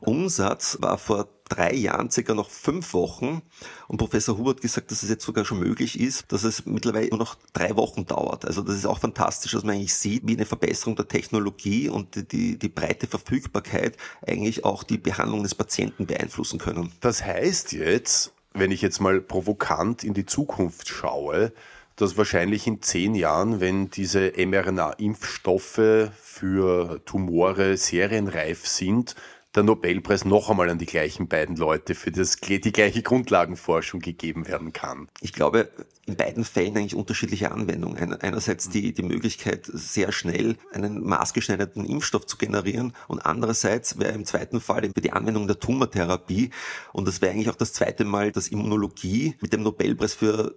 Umsatz 0.00 0.78
war 0.80 0.98
vor 0.98 1.28
drei 1.48 1.74
Jahren 1.74 2.10
circa 2.10 2.34
noch 2.34 2.50
fünf 2.50 2.92
Wochen 2.92 3.42
und 3.88 3.98
Professor 3.98 4.36
Hubert 4.36 4.60
gesagt, 4.60 4.90
dass 4.90 5.02
es 5.02 5.10
jetzt 5.10 5.24
sogar 5.24 5.44
schon 5.44 5.60
möglich 5.60 5.98
ist, 6.00 6.32
dass 6.32 6.44
es 6.44 6.66
mittlerweile 6.66 7.08
nur 7.10 7.18
noch 7.18 7.36
drei 7.52 7.76
Wochen 7.76 8.04
dauert. 8.04 8.44
Also 8.44 8.62
das 8.62 8.76
ist 8.76 8.86
auch 8.86 8.98
fantastisch, 8.98 9.52
dass 9.52 9.62
man 9.62 9.76
eigentlich 9.76 9.94
sieht, 9.94 10.26
wie 10.26 10.34
eine 10.34 10.46
Verbesserung 10.46 10.96
der 10.96 11.08
Technologie 11.08 11.88
und 11.88 12.32
die, 12.32 12.58
die 12.58 12.68
breite 12.68 13.06
Verfügbarkeit 13.06 13.96
eigentlich 14.26 14.64
auch 14.64 14.82
die 14.82 14.98
Behandlung 14.98 15.42
des 15.42 15.54
Patienten 15.54 16.06
beeinflussen 16.06 16.58
können 16.58 16.75
können. 16.76 16.92
Das 17.00 17.24
heißt 17.24 17.72
jetzt, 17.72 18.32
wenn 18.52 18.70
ich 18.70 18.82
jetzt 18.82 19.00
mal 19.00 19.20
provokant 19.20 20.04
in 20.04 20.14
die 20.14 20.26
Zukunft 20.26 20.88
schaue, 20.88 21.52
dass 21.96 22.18
wahrscheinlich 22.18 22.66
in 22.66 22.82
zehn 22.82 23.14
Jahren, 23.14 23.60
wenn 23.60 23.90
diese 23.90 24.32
mRNA-Impfstoffe 24.36 26.10
für 26.14 27.00
Tumore 27.06 27.76
serienreif 27.76 28.66
sind, 28.66 29.14
der 29.56 29.62
Nobelpreis 29.62 30.24
noch 30.24 30.50
einmal 30.50 30.68
an 30.68 30.78
die 30.78 30.86
gleichen 30.86 31.28
beiden 31.28 31.56
Leute 31.56 31.94
für 31.94 32.12
das, 32.12 32.36
die 32.36 32.60
gleiche 32.60 33.02
Grundlagenforschung 33.02 34.00
gegeben 34.00 34.46
werden 34.46 34.72
kann. 34.72 35.08
Ich 35.20 35.32
glaube, 35.32 35.70
in 36.06 36.16
beiden 36.16 36.44
Fällen 36.44 36.76
eigentlich 36.76 36.94
unterschiedliche 36.94 37.50
Anwendungen. 37.50 38.14
Einerseits 38.14 38.68
die, 38.68 38.92
die 38.92 39.02
Möglichkeit, 39.02 39.66
sehr 39.66 40.12
schnell 40.12 40.56
einen 40.72 41.04
maßgeschneiderten 41.04 41.84
Impfstoff 41.84 42.26
zu 42.26 42.36
generieren 42.36 42.92
und 43.08 43.26
andererseits 43.26 43.98
wäre 43.98 44.12
im 44.12 44.24
zweiten 44.24 44.60
Fall 44.60 44.90
die 44.90 45.12
Anwendung 45.12 45.46
der 45.46 45.58
Tumortherapie 45.58 46.50
und 46.92 47.08
das 47.08 47.22
wäre 47.22 47.32
eigentlich 47.32 47.50
auch 47.50 47.56
das 47.56 47.72
zweite 47.72 48.04
Mal, 48.04 48.30
dass 48.30 48.48
Immunologie 48.48 49.34
mit 49.40 49.52
dem 49.52 49.62
Nobelpreis 49.62 50.14
für 50.14 50.54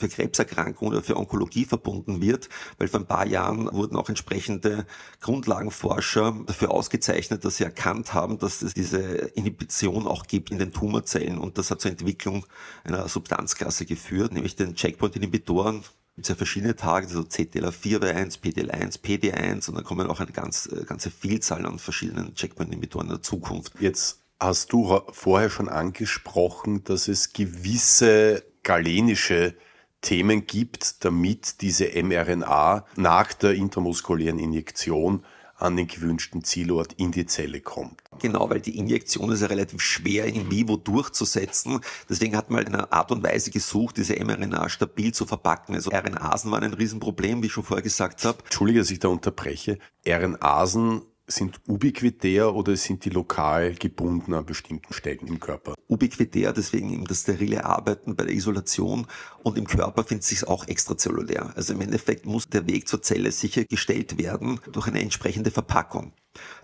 für 0.00 0.08
Krebserkrankungen 0.08 0.94
oder 0.94 1.02
für 1.02 1.16
Onkologie 1.16 1.64
verbunden 1.64 2.20
wird, 2.20 2.48
weil 2.78 2.88
vor 2.88 3.00
ein 3.00 3.06
paar 3.06 3.26
Jahren 3.26 3.72
wurden 3.72 3.96
auch 3.96 4.08
entsprechende 4.08 4.86
Grundlagenforscher 5.20 6.36
dafür 6.46 6.70
ausgezeichnet, 6.70 7.44
dass 7.44 7.58
sie 7.58 7.64
erkannt 7.64 8.14
haben, 8.14 8.38
dass 8.38 8.62
es 8.62 8.74
diese 8.74 9.00
Inhibition 9.00 10.06
auch 10.06 10.26
gibt 10.26 10.50
in 10.50 10.58
den 10.58 10.72
Tumorzellen 10.72 11.38
und 11.38 11.58
das 11.58 11.70
hat 11.70 11.80
zur 11.80 11.90
Entwicklung 11.90 12.46
einer 12.84 13.08
Substanzklasse 13.08 13.86
geführt, 13.86 14.32
nämlich 14.32 14.56
den 14.56 14.74
Checkpoint-Inhibitoren, 14.74 15.84
gibt 16.16 16.28
ja 16.28 16.34
verschiedene 16.34 16.76
Tage, 16.76 17.06
also 17.06 17.20
CTLA4 17.20 17.98
PDL1, 18.42 19.00
PD1 19.00 19.68
und 19.68 19.76
dann 19.76 19.84
kommen 19.84 20.10
auch 20.10 20.20
eine 20.20 20.32
ganz, 20.32 20.66
äh, 20.66 20.84
ganze 20.84 21.10
Vielzahl 21.10 21.64
an 21.64 21.78
verschiedenen 21.78 22.34
Checkpoint-Inhibitoren 22.34 23.06
in 23.06 23.14
der 23.14 23.22
Zukunft. 23.22 23.72
Jetzt 23.80 24.20
hast 24.38 24.72
du 24.72 25.00
vorher 25.12 25.50
schon 25.50 25.68
angesprochen, 25.68 26.84
dass 26.84 27.08
es 27.08 27.32
gewisse 27.32 28.42
galenische 28.62 29.54
Themen 30.00 30.46
gibt, 30.46 31.04
damit 31.04 31.60
diese 31.60 31.90
mRNA 32.02 32.86
nach 32.96 33.32
der 33.32 33.52
intramuskulären 33.54 34.38
Injektion 34.38 35.24
an 35.60 35.76
den 35.76 35.86
gewünschten 35.86 36.42
Zielort 36.42 36.94
in 36.94 37.12
die 37.12 37.26
Zelle 37.26 37.60
kommt. 37.60 38.00
Genau, 38.18 38.48
weil 38.48 38.60
die 38.60 38.78
Injektion 38.78 39.30
ist 39.30 39.42
ja 39.42 39.48
relativ 39.48 39.80
schwer 39.82 40.26
in 40.26 40.50
vivo 40.50 40.76
durchzusetzen. 40.76 41.80
Deswegen 42.08 42.36
hat 42.36 42.50
man 42.50 42.66
eine 42.66 42.92
Art 42.92 43.12
und 43.12 43.22
Weise 43.22 43.50
gesucht, 43.50 43.98
diese 43.98 44.14
mRNA 44.14 44.68
stabil 44.68 45.12
zu 45.12 45.26
verpacken. 45.26 45.74
Also 45.74 45.90
RNAsen 45.90 46.50
waren 46.50 46.64
ein 46.64 46.74
Riesenproblem, 46.74 47.42
wie 47.42 47.46
ich 47.46 47.52
schon 47.52 47.64
vorher 47.64 47.82
gesagt 47.82 48.24
habe. 48.24 48.38
Entschuldige, 48.44 48.80
dass 48.80 48.90
ich 48.90 49.00
da 49.00 49.08
unterbreche. 49.08 49.78
RNAsen 50.06 51.02
sind 51.30 51.60
ubiquitär 51.66 52.54
oder 52.54 52.76
sind 52.76 53.04
die 53.04 53.10
lokal 53.10 53.74
gebunden 53.74 54.34
an 54.34 54.44
bestimmten 54.44 54.92
Stellen 54.92 55.26
im 55.26 55.40
Körper? 55.40 55.74
Ubiquitär, 55.88 56.52
deswegen 56.52 56.92
eben 56.92 57.04
das 57.06 57.22
sterile 57.22 57.64
Arbeiten 57.64 58.16
bei 58.16 58.24
der 58.24 58.34
Isolation 58.34 59.06
und 59.42 59.58
im 59.58 59.66
Körper 59.66 60.04
findet 60.04 60.24
sich 60.24 60.46
auch 60.46 60.66
extrazellulär. 60.68 61.52
Also 61.56 61.72
im 61.72 61.80
Endeffekt 61.80 62.26
muss 62.26 62.48
der 62.48 62.66
Weg 62.66 62.88
zur 62.88 63.02
Zelle 63.02 63.32
sichergestellt 63.32 64.18
werden 64.18 64.60
durch 64.70 64.86
eine 64.86 65.00
entsprechende 65.00 65.50
Verpackung. 65.50 66.12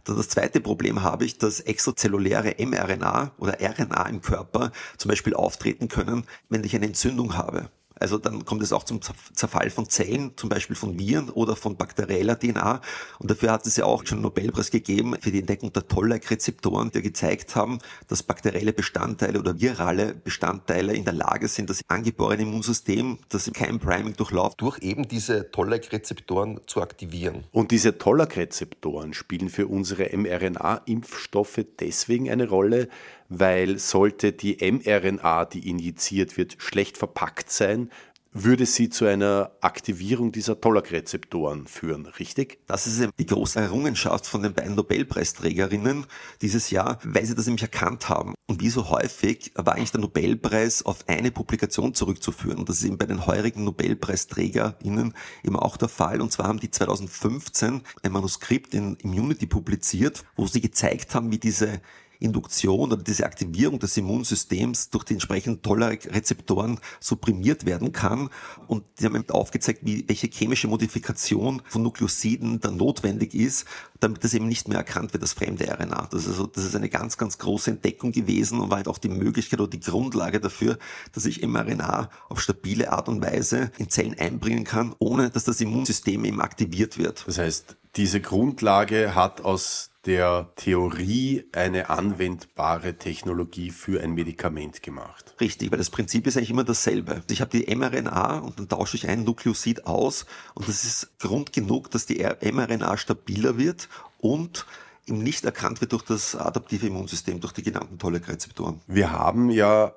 Dann 0.04 0.16
das 0.16 0.28
zweite 0.28 0.61
Problem 0.61 1.02
habe 1.02 1.25
ich, 1.25 1.38
dass 1.38 1.61
extrazelluläre 1.61 2.54
mRNA 2.58 3.32
oder 3.38 3.58
RNA 3.61 4.08
im 4.08 4.20
Körper 4.20 4.73
zum 4.96 5.08
Beispiel 5.08 5.35
auftreten 5.35 5.88
können, 5.88 6.25
wenn 6.49 6.64
ich 6.64 6.75
eine 6.76 6.87
Entzündung 6.87 7.37
habe. 7.37 7.70
Also 7.99 8.19
dann 8.19 8.45
kommt 8.45 8.62
es 8.62 8.73
auch 8.73 8.85
zum 8.85 9.00
Zerfall 9.33 9.71
von 9.71 9.88
Zellen, 9.88 10.33
zum 10.37 10.49
Beispiel 10.49 10.76
von 10.76 10.99
Viren 10.99 11.31
oder 11.31 11.57
von 11.57 11.76
bakterieller 11.76 12.38
DNA. 12.38 12.81
Und 13.19 13.31
dafür 13.31 13.53
hat 13.53 13.67
es 13.67 13.76
ja 13.76 13.85
auch 13.85 14.05
schon 14.07 14.19
einen 14.19 14.23
Nobelpreis 14.23 14.71
gegeben 14.71 15.15
für 15.21 15.31
die 15.31 15.41
Entdeckung 15.41 15.73
der 15.73 15.88
Toll-like-Rezeptoren, 15.88 16.91
die 16.91 17.03
gezeigt 17.03 17.57
haben, 17.57 17.79
dass 18.09 18.23
bakterielle 18.23 18.73
Bestandteile 18.73 19.38
oder 19.38 19.61
virale 19.61 20.15
Bestandteile 20.15 20.95
in 20.95 21.05
der 21.05 21.15
Lage 21.15 21.49
sind, 21.49 21.71
das 21.71 21.81
angeborene 21.88 22.43
Immunsystem, 22.43 23.19
das 23.29 23.50
kein 23.53 23.79
Priming 23.79 24.15
durchläuft, 24.15 24.61
durch 24.61 24.79
eben 24.81 25.09
diese 25.09 25.50
Toll-like-Rezeptoren 25.50 26.61
zu 26.67 26.83
aktivieren. 26.83 27.45
Und 27.53 27.71
diese 27.71 27.99
Toll-like-Rezeptoren 27.99 29.15
spielen 29.15 29.49
für 29.49 29.67
unsere 29.67 30.17
mRNA-Impfstoffe 30.17 31.65
deswegen 31.81 32.31
eine 32.31 32.49
Rolle, 32.49 32.88
weil 33.28 33.78
sollte 33.78 34.33
die 34.33 34.59
mRNA, 34.61 35.45
die 35.47 35.68
injiziert 35.68 36.37
wird, 36.37 36.56
schlecht 36.59 36.99
verpackt 36.99 37.50
sein, 37.50 37.90
würde 38.38 38.66
sie 38.66 38.90
zu 38.90 39.06
einer 39.06 39.52
Aktivierung 39.62 40.30
dieser 40.30 40.61
Tollak-Rezeptoren 40.61 41.66
führen, 41.66 42.04
richtig? 42.04 42.59
Das 42.66 42.87
ist 42.87 43.09
die 43.18 43.26
große 43.26 43.59
Errungenschaft 43.59 44.26
von 44.26 44.42
den 44.42 44.52
beiden 44.52 44.75
Nobelpreisträgerinnen 44.75 46.04
dieses 46.42 46.71
Jahr, 46.71 46.99
weil 47.02 47.25
sie 47.25 47.35
das 47.35 47.47
nämlich 47.47 47.62
erkannt 47.62 48.11
haben. 48.11 48.35
Und 48.47 48.61
wie 48.61 48.68
so 48.68 48.90
häufig 48.90 49.52
war 49.54 49.75
eigentlich 49.75 49.92
der 49.92 50.02
Nobelpreis 50.02 50.85
auf 50.85 51.09
eine 51.09 51.30
Publikation 51.30 51.95
zurückzuführen. 51.95 52.59
Und 52.59 52.68
das 52.68 52.78
ist 52.78 52.85
eben 52.85 52.99
bei 52.99 53.06
den 53.06 53.26
heurigen 53.26 53.64
Nobelpreisträgerinnen 53.64 55.14
eben 55.42 55.56
auch 55.56 55.78
der 55.78 55.88
Fall. 55.88 56.21
Und 56.21 56.30
zwar 56.30 56.47
haben 56.47 56.61
die 56.61 56.71
2015 56.71 57.83
ein 58.02 58.12
Manuskript 58.12 58.75
in 58.75 58.97
Immunity 58.97 59.47
publiziert, 59.47 60.25
wo 60.37 60.47
sie 60.47 60.61
gezeigt 60.61 61.14
haben, 61.14 61.33
wie 61.33 61.38
diese 61.38 61.80
Induktion 62.18 62.92
oder 62.92 63.02
diese 63.02 63.26
Aktivierung 63.26 63.78
des 63.78 63.96
Immunsystems 63.96 64.90
durch 64.90 65.04
die 65.04 65.14
entsprechenden 65.14 65.62
Toll-Rezeptoren 65.62 66.80
supprimiert 67.00 67.66
werden 67.66 67.92
kann. 67.92 68.30
Und 68.66 68.85
die 68.99 69.04
haben 69.04 69.16
eben 69.16 69.30
aufgezeigt, 69.30 69.80
wie, 69.82 70.04
welche 70.08 70.28
chemische 70.28 70.68
Modifikation 70.68 71.62
von 71.68 71.82
Nukleosiden 71.82 72.61
dann 72.61 72.76
notwendig 72.76 73.35
ist, 73.35 73.66
damit 74.00 74.25
das 74.25 74.35
eben 74.35 74.49
nicht 74.49 74.68
mehr 74.68 74.78
erkannt 74.78 75.12
wird 75.12 75.23
als 75.23 75.32
fremde 75.32 75.66
RNA. 75.66 76.08
Das 76.11 76.23
ist, 76.23 76.28
also, 76.28 76.46
das 76.46 76.64
ist 76.64 76.76
eine 76.76 76.88
ganz, 76.88 77.16
ganz 77.16 77.38
große 77.38 77.70
Entdeckung 77.70 78.12
gewesen 78.12 78.61
und 78.61 78.70
war 78.70 78.78
halt 78.78 78.88
auch 78.88 78.99
die 78.99 79.08
Möglichkeit 79.08 79.61
oder 79.61 79.70
die 79.70 79.80
Grundlage 79.80 80.40
dafür, 80.40 80.78
dass 81.12 81.26
ich 81.26 81.46
mRNA 81.46 82.11
auf 82.28 82.40
stabile 82.40 82.92
Art 82.92 83.08
und 83.08 83.23
Weise 83.23 83.70
in 83.78 83.88
Zellen 83.88 84.18
einbringen 84.18 84.64
kann, 84.64 84.94
ohne 84.99 85.30
dass 85.30 85.44
das 85.44 85.61
Immunsystem 85.61 86.25
eben 86.25 86.40
aktiviert 86.40 86.99
wird. 86.99 87.25
Das 87.26 87.38
heißt, 87.38 87.76
diese 87.96 88.20
Grundlage 88.20 89.14
hat 89.14 89.40
aus 89.40 89.90
der 90.06 90.52
Theorie 90.56 91.44
eine 91.52 91.90
anwendbare 91.90 92.96
Technologie 92.96 93.70
für 93.70 94.02
ein 94.02 94.12
Medikament 94.12 94.82
gemacht. 94.82 95.34
Richtig, 95.40 95.70
weil 95.70 95.78
das 95.78 95.90
Prinzip 95.90 96.26
ist 96.26 96.36
eigentlich 96.36 96.50
immer 96.50 96.64
dasselbe. 96.64 97.22
Ich 97.28 97.40
habe 97.40 97.50
die 97.50 97.75
mRNA 97.75 98.38
und 98.38 98.58
dann 98.58 98.68
tausche 98.68 98.96
ich 98.96 99.08
ein 99.08 99.25
Nukleosid 99.25 99.86
aus 99.86 100.26
und 100.54 100.68
das 100.68 100.84
ist 100.84 101.18
Grund 101.18 101.52
genug, 101.52 101.90
dass 101.90 102.06
die 102.06 102.25
mRNA 102.25 102.96
stabiler 102.96 103.58
wird 103.58 103.88
und 104.18 104.66
eben 105.06 105.18
nicht 105.18 105.44
erkannt 105.44 105.80
wird 105.80 105.92
durch 105.92 106.04
das 106.04 106.36
adaptive 106.36 106.86
Immunsystem, 106.86 107.40
durch 107.40 107.52
die 107.52 107.62
genannten 107.62 107.98
Tolle-Rezeptoren. 107.98 108.80
Wir 108.86 109.12
haben 109.12 109.50
ja 109.50 109.92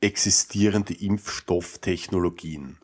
existierende 0.00 0.94
Impfstofftechnologien. 0.94 2.78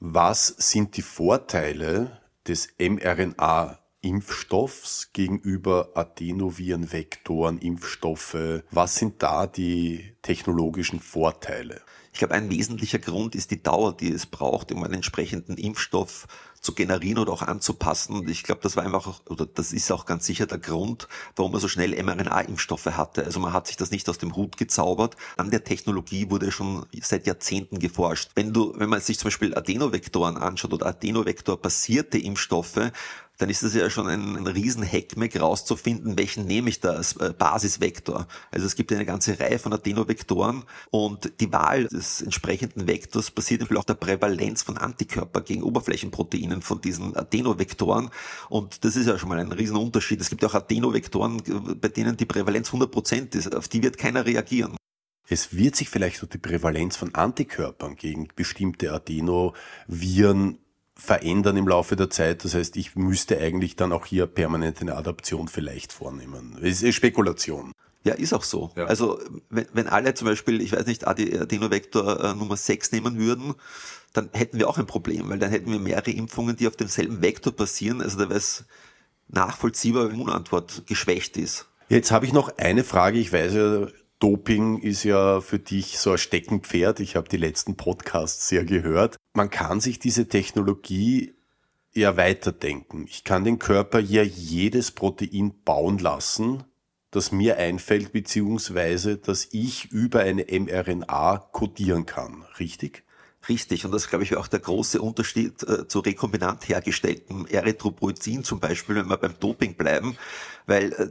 Was 0.00 0.46
sind 0.46 0.96
die 0.96 1.02
Vorteile 1.02 2.20
des 2.46 2.68
mRNA 2.78 3.78
Impfstoffs 4.02 5.10
gegenüber 5.12 5.90
Adenovirenvektoren, 5.94 7.58
Impfstoffe? 7.58 8.36
Was 8.72 8.96
sind 8.96 9.22
da 9.22 9.46
die 9.46 10.14
technologischen 10.22 10.98
Vorteile? 10.98 11.80
Ich 12.12 12.18
glaube, 12.18 12.34
ein 12.34 12.50
wesentlicher 12.50 12.98
Grund 12.98 13.34
ist 13.34 13.52
die 13.52 13.62
Dauer, 13.62 13.96
die 13.96 14.10
es 14.10 14.26
braucht, 14.26 14.72
um 14.72 14.82
einen 14.82 14.94
entsprechenden 14.94 15.56
Impfstoff 15.56 16.26
zu 16.60 16.74
generieren 16.74 17.18
oder 17.18 17.32
auch 17.32 17.42
anzupassen. 17.42 18.16
Und 18.16 18.28
ich 18.28 18.42
glaube, 18.42 18.60
das 18.62 18.76
war 18.76 18.84
einfach, 18.84 19.20
oder 19.28 19.46
das 19.46 19.72
ist 19.72 19.90
auch 19.90 20.04
ganz 20.04 20.26
sicher 20.26 20.46
der 20.46 20.58
Grund, 20.58 21.08
warum 21.36 21.52
man 21.52 21.60
so 21.60 21.68
schnell 21.68 21.90
mRNA-Impfstoffe 22.02 22.86
hatte. 22.86 23.24
Also 23.24 23.40
man 23.40 23.52
hat 23.52 23.66
sich 23.66 23.76
das 23.76 23.90
nicht 23.90 24.08
aus 24.08 24.18
dem 24.18 24.36
Hut 24.36 24.58
gezaubert. 24.58 25.16
An 25.36 25.50
der 25.50 25.64
Technologie 25.64 26.28
wurde 26.28 26.52
schon 26.52 26.86
seit 27.00 27.26
Jahrzehnten 27.26 27.78
geforscht. 27.78 28.32
Wenn 28.34 28.52
du, 28.52 28.74
wenn 28.76 28.90
man 28.90 29.00
sich 29.00 29.18
zum 29.18 29.28
Beispiel 29.28 29.54
Adenovektoren 29.54 30.36
anschaut 30.36 30.74
oder 30.74 30.86
Adenovektor-basierte 30.86 32.18
Impfstoffe, 32.18 32.92
dann 33.42 33.50
ist 33.50 33.64
es 33.64 33.74
ja 33.74 33.90
schon 33.90 34.06
ein, 34.06 34.36
ein 34.36 34.46
riesen 34.46 34.84
Hackmeck 34.84 35.40
rauszufinden, 35.40 36.16
welchen 36.16 36.46
nehme 36.46 36.68
ich 36.68 36.78
da 36.78 36.90
als 36.90 37.16
äh, 37.16 37.34
Basisvektor. 37.36 38.28
Also 38.52 38.66
es 38.66 38.76
gibt 38.76 38.92
eine 38.92 39.04
ganze 39.04 39.40
Reihe 39.40 39.58
von 39.58 39.72
Adenovektoren 39.72 40.62
und 40.92 41.32
die 41.40 41.52
Wahl 41.52 41.88
des 41.88 42.22
entsprechenden 42.22 42.86
Vektors 42.86 43.32
basiert 43.32 43.68
auch 43.76 43.82
der 43.82 43.94
Prävalenz 43.94 44.62
von 44.62 44.78
Antikörper 44.78 45.40
gegen 45.40 45.64
Oberflächenproteinen 45.64 46.62
von 46.62 46.80
diesen 46.80 47.16
Adenovektoren 47.16 48.10
und 48.48 48.84
das 48.84 48.94
ist 48.94 49.08
ja 49.08 49.18
schon 49.18 49.28
mal 49.28 49.40
ein 49.40 49.50
riesen 49.50 49.76
Unterschied. 49.76 50.20
Es 50.20 50.30
gibt 50.30 50.44
auch 50.44 50.54
Adenovektoren, 50.54 51.42
bei 51.80 51.88
denen 51.88 52.16
die 52.16 52.26
Prävalenz 52.26 52.70
100% 52.70 53.34
ist, 53.34 53.56
auf 53.56 53.66
die 53.66 53.82
wird 53.82 53.98
keiner 53.98 54.24
reagieren. 54.24 54.76
Es 55.28 55.56
wird 55.56 55.74
sich 55.74 55.88
vielleicht 55.88 56.20
durch 56.20 56.30
die 56.30 56.38
Prävalenz 56.38 56.96
von 56.96 57.12
Antikörpern 57.14 57.96
gegen 57.96 58.28
bestimmte 58.36 58.92
Adenoviren 58.92 60.58
verändern 61.02 61.56
im 61.56 61.66
Laufe 61.66 61.96
der 61.96 62.10
Zeit. 62.10 62.44
Das 62.44 62.54
heißt, 62.54 62.76
ich 62.76 62.94
müsste 62.94 63.38
eigentlich 63.38 63.74
dann 63.74 63.92
auch 63.92 64.06
hier 64.06 64.26
permanent 64.26 64.80
eine 64.80 64.96
Adaption 64.96 65.48
vielleicht 65.48 65.92
vornehmen. 65.92 66.56
Es 66.62 66.82
ist 66.82 66.94
Spekulation. 66.94 67.72
Ja, 68.04 68.14
ist 68.14 68.32
auch 68.32 68.44
so. 68.44 68.70
Ja. 68.76 68.86
Also 68.86 69.20
wenn, 69.50 69.66
wenn 69.72 69.88
alle 69.88 70.14
zum 70.14 70.28
Beispiel, 70.28 70.60
ich 70.60 70.72
weiß 70.72 70.86
nicht, 70.86 71.06
Adenovektor 71.06 72.24
äh, 72.24 72.34
Nummer 72.34 72.56
6 72.56 72.92
nehmen 72.92 73.18
würden, 73.18 73.54
dann 74.12 74.30
hätten 74.32 74.58
wir 74.58 74.68
auch 74.68 74.78
ein 74.78 74.86
Problem, 74.86 75.28
weil 75.28 75.38
dann 75.38 75.50
hätten 75.50 75.72
wir 75.72 75.78
mehrere 75.78 76.10
Impfungen, 76.10 76.56
die 76.56 76.68
auf 76.68 76.76
demselben 76.76 77.20
Vektor 77.20 77.52
passieren. 77.52 78.00
Also 78.00 78.18
da 78.18 78.28
wäre 78.28 78.38
es 78.38 78.64
nachvollziehbar, 79.28 80.04
wenn 80.04 80.14
Immunantwort 80.14 80.82
geschwächt 80.86 81.36
ist. 81.36 81.66
Jetzt 81.88 82.10
habe 82.12 82.26
ich 82.26 82.32
noch 82.32 82.58
eine 82.58 82.84
Frage. 82.84 83.18
Ich 83.18 83.32
weiß 83.32 83.54
ja, 83.54 83.86
Doping 84.22 84.78
ist 84.78 85.02
ja 85.02 85.40
für 85.40 85.58
dich 85.58 85.98
so 85.98 86.12
ein 86.12 86.18
Steckenpferd. 86.18 87.00
Ich 87.00 87.16
habe 87.16 87.28
die 87.28 87.36
letzten 87.36 87.76
Podcasts 87.76 88.46
sehr 88.46 88.64
gehört. 88.64 89.16
Man 89.34 89.50
kann 89.50 89.80
sich 89.80 89.98
diese 89.98 90.28
Technologie 90.28 91.34
ja 91.92 92.16
weiterdenken. 92.16 93.04
Ich 93.08 93.24
kann 93.24 93.42
den 93.42 93.58
Körper 93.58 93.98
ja 93.98 94.22
jedes 94.22 94.92
Protein 94.92 95.52
bauen 95.64 95.98
lassen, 95.98 96.62
das 97.10 97.32
mir 97.32 97.56
einfällt, 97.56 98.12
beziehungsweise 98.12 99.16
das 99.16 99.48
ich 99.50 99.90
über 99.90 100.20
eine 100.20 100.44
mRNA 100.44 101.38
kodieren 101.50 102.06
kann. 102.06 102.44
Richtig? 102.60 103.02
Richtig, 103.48 103.84
und 103.84 103.90
das 103.90 104.08
glaube 104.08 104.22
ich, 104.22 104.36
auch 104.36 104.46
der 104.46 104.60
große 104.60 105.00
Unterschied 105.02 105.62
äh, 105.64 105.88
zu 105.88 105.98
rekombinant 105.98 106.68
hergestelltem 106.68 107.46
Erythropoietin 107.46 108.44
zum 108.44 108.60
Beispiel, 108.60 108.94
wenn 108.94 109.08
wir 109.08 109.16
beim 109.16 109.34
Doping 109.40 109.74
bleiben, 109.74 110.16
weil 110.66 110.92
äh, 110.92 111.10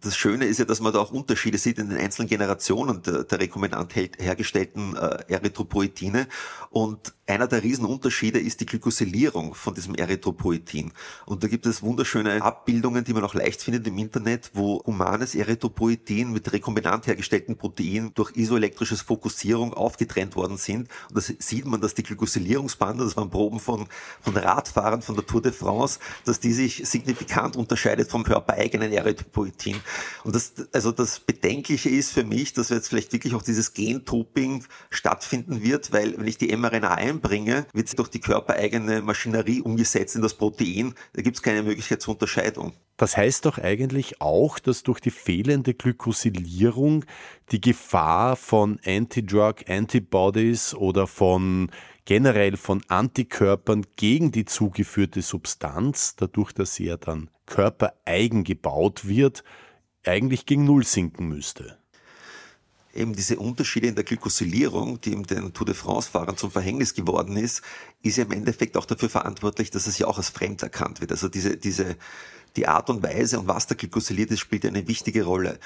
das 0.00 0.16
Schöne 0.16 0.44
ist 0.44 0.58
ja, 0.58 0.66
dass 0.66 0.80
man 0.80 0.92
da 0.92 1.00
auch 1.00 1.10
Unterschiede 1.10 1.58
sieht 1.58 1.78
in 1.78 1.88
den 1.88 1.98
einzelnen 1.98 2.28
Generationen 2.28 3.02
der, 3.02 3.24
der 3.24 3.40
rekombinant 3.40 3.94
hergestellten 3.96 4.94
äh, 4.96 5.24
Erythropoietine 5.26 6.28
und 6.70 7.12
einer 7.26 7.46
der 7.46 7.62
Riesenunterschiede 7.62 8.38
ist 8.38 8.60
die 8.60 8.66
Glykosylierung 8.66 9.54
von 9.54 9.74
diesem 9.74 9.94
Erythropoietin. 9.94 10.92
Und 11.24 11.42
da 11.42 11.48
gibt 11.48 11.64
es 11.64 11.82
wunderschöne 11.82 12.42
Abbildungen, 12.42 13.04
die 13.04 13.14
man 13.14 13.24
auch 13.24 13.34
leicht 13.34 13.62
findet 13.62 13.86
im 13.86 13.96
Internet, 13.96 14.50
wo 14.52 14.82
humanes 14.84 15.34
Erythropoietin 15.34 16.32
mit 16.32 16.52
rekombinant 16.52 17.06
hergestellten 17.06 17.56
Proteinen 17.56 18.12
durch 18.14 18.36
isoelektrisches 18.36 19.00
Fokussierung 19.00 19.72
aufgetrennt 19.72 20.36
worden 20.36 20.58
sind. 20.58 20.88
Und 21.08 21.16
da 21.16 21.20
sieht 21.20 21.64
man, 21.64 21.80
dass 21.80 21.94
die 21.94 22.02
Glykosylierungsbande, 22.02 23.04
das 23.04 23.16
waren 23.16 23.30
Proben 23.30 23.58
von, 23.58 23.86
von 24.20 24.36
Radfahrern 24.36 25.00
von 25.00 25.14
der 25.14 25.24
Tour 25.24 25.40
de 25.40 25.52
France, 25.52 26.00
dass 26.26 26.40
die 26.40 26.52
sich 26.52 26.82
signifikant 26.86 27.56
unterscheidet 27.56 28.10
vom 28.10 28.24
körpereigenen 28.24 28.92
Erythropoietin. 28.92 29.76
Und 30.24 30.34
das, 30.34 30.52
also 30.72 30.92
das 30.92 31.20
Bedenkliche 31.20 31.88
ist 31.88 32.12
für 32.12 32.24
mich, 32.24 32.52
dass 32.52 32.68
jetzt 32.68 32.88
vielleicht 32.88 33.12
wirklich 33.14 33.34
auch 33.34 33.42
dieses 33.42 33.72
Gentoping 33.72 34.64
stattfinden 34.90 35.62
wird, 35.62 35.90
weil 35.92 36.18
wenn 36.18 36.26
ich 36.26 36.36
die 36.36 36.54
mRNA 36.54 37.13
einbringe, 37.14 37.66
wird 37.72 37.88
sie 37.88 37.96
durch 37.96 38.08
die 38.08 38.20
körpereigene 38.20 39.02
Maschinerie 39.02 39.60
umgesetzt 39.60 40.16
in 40.16 40.22
das 40.22 40.34
Protein. 40.34 40.94
Da 41.12 41.22
gibt 41.22 41.36
es 41.36 41.42
keine 41.42 41.62
Möglichkeit 41.62 42.02
zur 42.02 42.14
Unterscheidung. 42.14 42.72
Das 42.96 43.16
heißt 43.16 43.44
doch 43.46 43.58
eigentlich 43.58 44.20
auch, 44.20 44.58
dass 44.58 44.82
durch 44.82 45.00
die 45.00 45.10
fehlende 45.10 45.74
Glykosylierung 45.74 47.04
die 47.50 47.60
Gefahr 47.60 48.36
von 48.36 48.78
Anti-Drug 48.84 49.68
Antibodies 49.68 50.74
oder 50.74 51.06
von 51.06 51.70
generell 52.04 52.56
von 52.56 52.82
Antikörpern 52.88 53.86
gegen 53.96 54.30
die 54.30 54.44
zugeführte 54.44 55.22
Substanz, 55.22 56.16
dadurch, 56.16 56.52
dass 56.52 56.74
sie 56.74 56.86
ja 56.86 56.96
dann 56.96 57.30
körpereigen 57.46 58.44
gebaut 58.44 59.08
wird, 59.08 59.42
eigentlich 60.04 60.44
gegen 60.44 60.64
Null 60.64 60.84
sinken 60.84 61.28
müsste 61.28 61.78
eben 62.96 63.14
diese 63.14 63.38
Unterschiede 63.38 63.88
in 63.88 63.94
der 63.94 64.04
Glykosylierung, 64.04 65.00
die 65.00 65.12
eben 65.12 65.26
den 65.26 65.52
Tour 65.52 65.66
de 65.66 65.74
France-Fahrern 65.74 66.36
zum 66.36 66.50
Verhängnis 66.50 66.94
geworden 66.94 67.36
ist, 67.36 67.62
ist 68.02 68.16
ja 68.16 68.24
im 68.24 68.32
Endeffekt 68.32 68.76
auch 68.76 68.86
dafür 68.86 69.08
verantwortlich, 69.08 69.70
dass 69.70 69.86
es 69.86 69.98
ja 69.98 70.06
auch 70.06 70.18
als 70.18 70.30
fremd 70.30 70.62
erkannt 70.62 71.00
wird. 71.00 71.12
Also 71.12 71.28
diese, 71.28 71.56
diese, 71.56 71.96
die 72.56 72.66
Art 72.66 72.90
und 72.90 73.02
Weise 73.02 73.40
und 73.40 73.48
was 73.48 73.66
da 73.66 73.74
glykosyliert 73.74 74.30
ist, 74.30 74.40
spielt 74.40 74.64
eine 74.64 74.86
wichtige 74.86 75.24
Rolle 75.24 75.58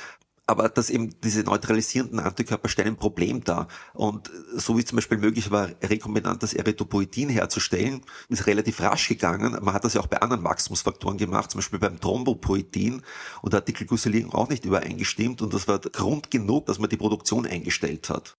aber 0.48 0.70
dass 0.70 0.88
eben 0.88 1.14
diese 1.22 1.42
neutralisierenden 1.42 2.20
Antikörper 2.20 2.70
stellen 2.70 2.88
ein 2.88 2.96
Problem 2.96 3.44
dar. 3.44 3.68
Und 3.92 4.30
so 4.54 4.78
wie 4.78 4.84
zum 4.84 4.96
Beispiel 4.96 5.18
möglich 5.18 5.50
war, 5.50 5.68
rekombinantes 5.82 6.54
Erythropoetin 6.54 7.28
herzustellen, 7.28 8.00
ist 8.30 8.46
relativ 8.46 8.80
rasch 8.80 9.08
gegangen. 9.08 9.58
Man 9.60 9.74
hat 9.74 9.84
das 9.84 9.92
ja 9.92 10.00
auch 10.00 10.06
bei 10.06 10.22
anderen 10.22 10.44
Wachstumsfaktoren 10.44 11.18
gemacht, 11.18 11.50
zum 11.50 11.58
Beispiel 11.58 11.78
beim 11.78 12.00
Thrombopoetin. 12.00 13.02
Und 13.42 13.52
da 13.52 13.58
hat 13.58 13.68
die 13.68 13.74
Glykosylierung 13.74 14.32
auch 14.32 14.48
nicht 14.48 14.64
übereingestimmt. 14.64 15.42
Und 15.42 15.52
das 15.52 15.68
war 15.68 15.80
Grund 15.80 16.30
genug, 16.30 16.64
dass 16.64 16.78
man 16.78 16.88
die 16.88 16.96
Produktion 16.96 17.44
eingestellt 17.44 18.08
hat. 18.08 18.38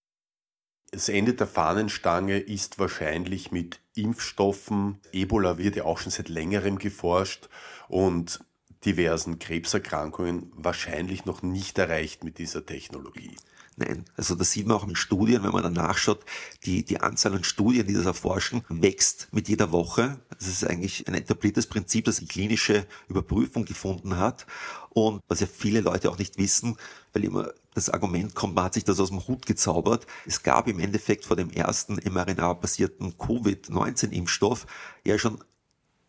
Das 0.91 1.09
Ende 1.09 1.35
der 1.35 1.45
Fahnenstange 1.45 2.39
ist 2.39 2.79
wahrscheinlich 2.79 3.51
mit 3.51 3.81
Impfstoffen. 3.93 4.99
Ebola 5.11 5.59
wird 5.59 5.75
ja 5.75 5.85
auch 5.85 5.99
schon 5.99 6.11
seit 6.11 6.27
längerem 6.27 6.79
geforscht. 6.79 7.49
Und 7.87 8.39
diversen 8.85 9.39
Krebserkrankungen 9.39 10.51
wahrscheinlich 10.55 11.25
noch 11.25 11.41
nicht 11.41 11.77
erreicht 11.77 12.23
mit 12.23 12.37
dieser 12.37 12.65
Technologie. 12.65 13.35
Nein, 13.79 14.03
also 14.17 14.35
das 14.35 14.51
sieht 14.51 14.67
man 14.67 14.75
auch 14.75 14.87
in 14.87 14.95
Studien, 14.97 15.41
wenn 15.43 15.53
man 15.53 15.63
dann 15.63 15.73
nachschaut, 15.73 16.25
die, 16.65 16.83
die 16.83 16.99
Anzahl 16.99 17.33
an 17.33 17.45
Studien, 17.45 17.87
die 17.87 17.93
das 17.93 18.05
erforschen, 18.05 18.61
wächst 18.67 19.29
mit 19.31 19.47
jeder 19.47 19.71
Woche. 19.71 20.19
Das 20.37 20.49
ist 20.49 20.65
eigentlich 20.65 21.07
ein 21.07 21.13
etabliertes 21.13 21.67
Prinzip, 21.67 22.03
das 22.03 22.17
die 22.17 22.27
klinische 22.27 22.85
Überprüfung 23.07 23.63
gefunden 23.63 24.17
hat. 24.17 24.45
Und 24.89 25.21
was 25.29 25.39
ja 25.39 25.47
viele 25.47 25.79
Leute 25.79 26.09
auch 26.09 26.17
nicht 26.17 26.37
wissen, 26.37 26.75
weil 27.13 27.23
immer 27.23 27.53
das 27.73 27.89
Argument 27.89 28.35
kommt, 28.35 28.55
man 28.55 28.65
hat 28.65 28.73
sich 28.73 28.83
das 28.83 28.99
aus 28.99 29.11
dem 29.11 29.25
Hut 29.25 29.45
gezaubert. 29.45 30.05
Es 30.25 30.43
gab 30.43 30.67
im 30.67 30.81
Endeffekt 30.81 31.23
vor 31.23 31.37
dem 31.37 31.49
ersten 31.49 32.01
mRNA-basierten 32.03 33.17
Covid-19-Impfstoff 33.17 34.65
ja 35.05 35.17
schon 35.17 35.41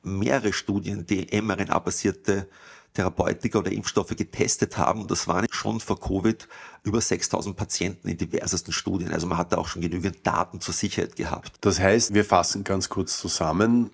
mehrere 0.02 0.52
Studien, 0.52 1.06
die 1.06 1.26
mRNA-basierte 1.40 2.48
Therapeutika 2.94 3.60
oder 3.60 3.70
Impfstoffe 3.70 4.16
getestet 4.16 4.76
haben. 4.76 5.06
Das 5.06 5.28
waren 5.28 5.46
schon 5.50 5.80
vor 5.80 6.00
Covid 6.00 6.48
über 6.82 7.00
6000 7.00 7.56
Patienten 7.56 8.08
in 8.08 8.16
diversesten 8.16 8.72
Studien. 8.72 9.12
Also 9.12 9.26
man 9.26 9.38
hatte 9.38 9.58
auch 9.58 9.68
schon 9.68 9.82
genügend 9.82 10.26
Daten 10.26 10.60
zur 10.60 10.74
Sicherheit 10.74 11.16
gehabt. 11.16 11.52
Das 11.60 11.78
heißt, 11.78 12.14
wir 12.14 12.24
fassen 12.24 12.64
ganz 12.64 12.88
kurz 12.88 13.18
zusammen. 13.18 13.90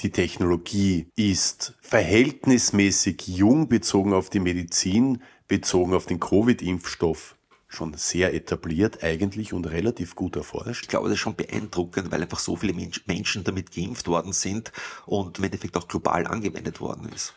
Die 0.00 0.10
Technologie 0.10 1.06
ist 1.14 1.74
verhältnismäßig 1.80 3.28
jung 3.28 3.68
bezogen 3.68 4.12
auf 4.12 4.28
die 4.28 4.40
Medizin, 4.40 5.22
bezogen 5.46 5.94
auf 5.94 6.06
den 6.06 6.18
Covid-Impfstoff 6.18 7.36
schon 7.74 7.94
sehr 7.94 8.34
etabliert 8.34 9.02
eigentlich 9.02 9.52
und 9.52 9.66
relativ 9.66 10.14
gut 10.14 10.36
erforscht. 10.36 10.84
Ich 10.84 10.88
glaube, 10.88 11.08
das 11.08 11.14
ist 11.14 11.20
schon 11.20 11.36
beeindruckend, 11.36 12.10
weil 12.10 12.22
einfach 12.22 12.38
so 12.38 12.56
viele 12.56 12.72
Menschen 12.72 13.44
damit 13.44 13.72
geimpft 13.72 14.08
worden 14.08 14.32
sind 14.32 14.72
und 15.06 15.38
im 15.38 15.44
Endeffekt 15.44 15.76
auch 15.76 15.88
global 15.88 16.26
angewendet 16.26 16.80
worden 16.80 17.10
ist. 17.14 17.34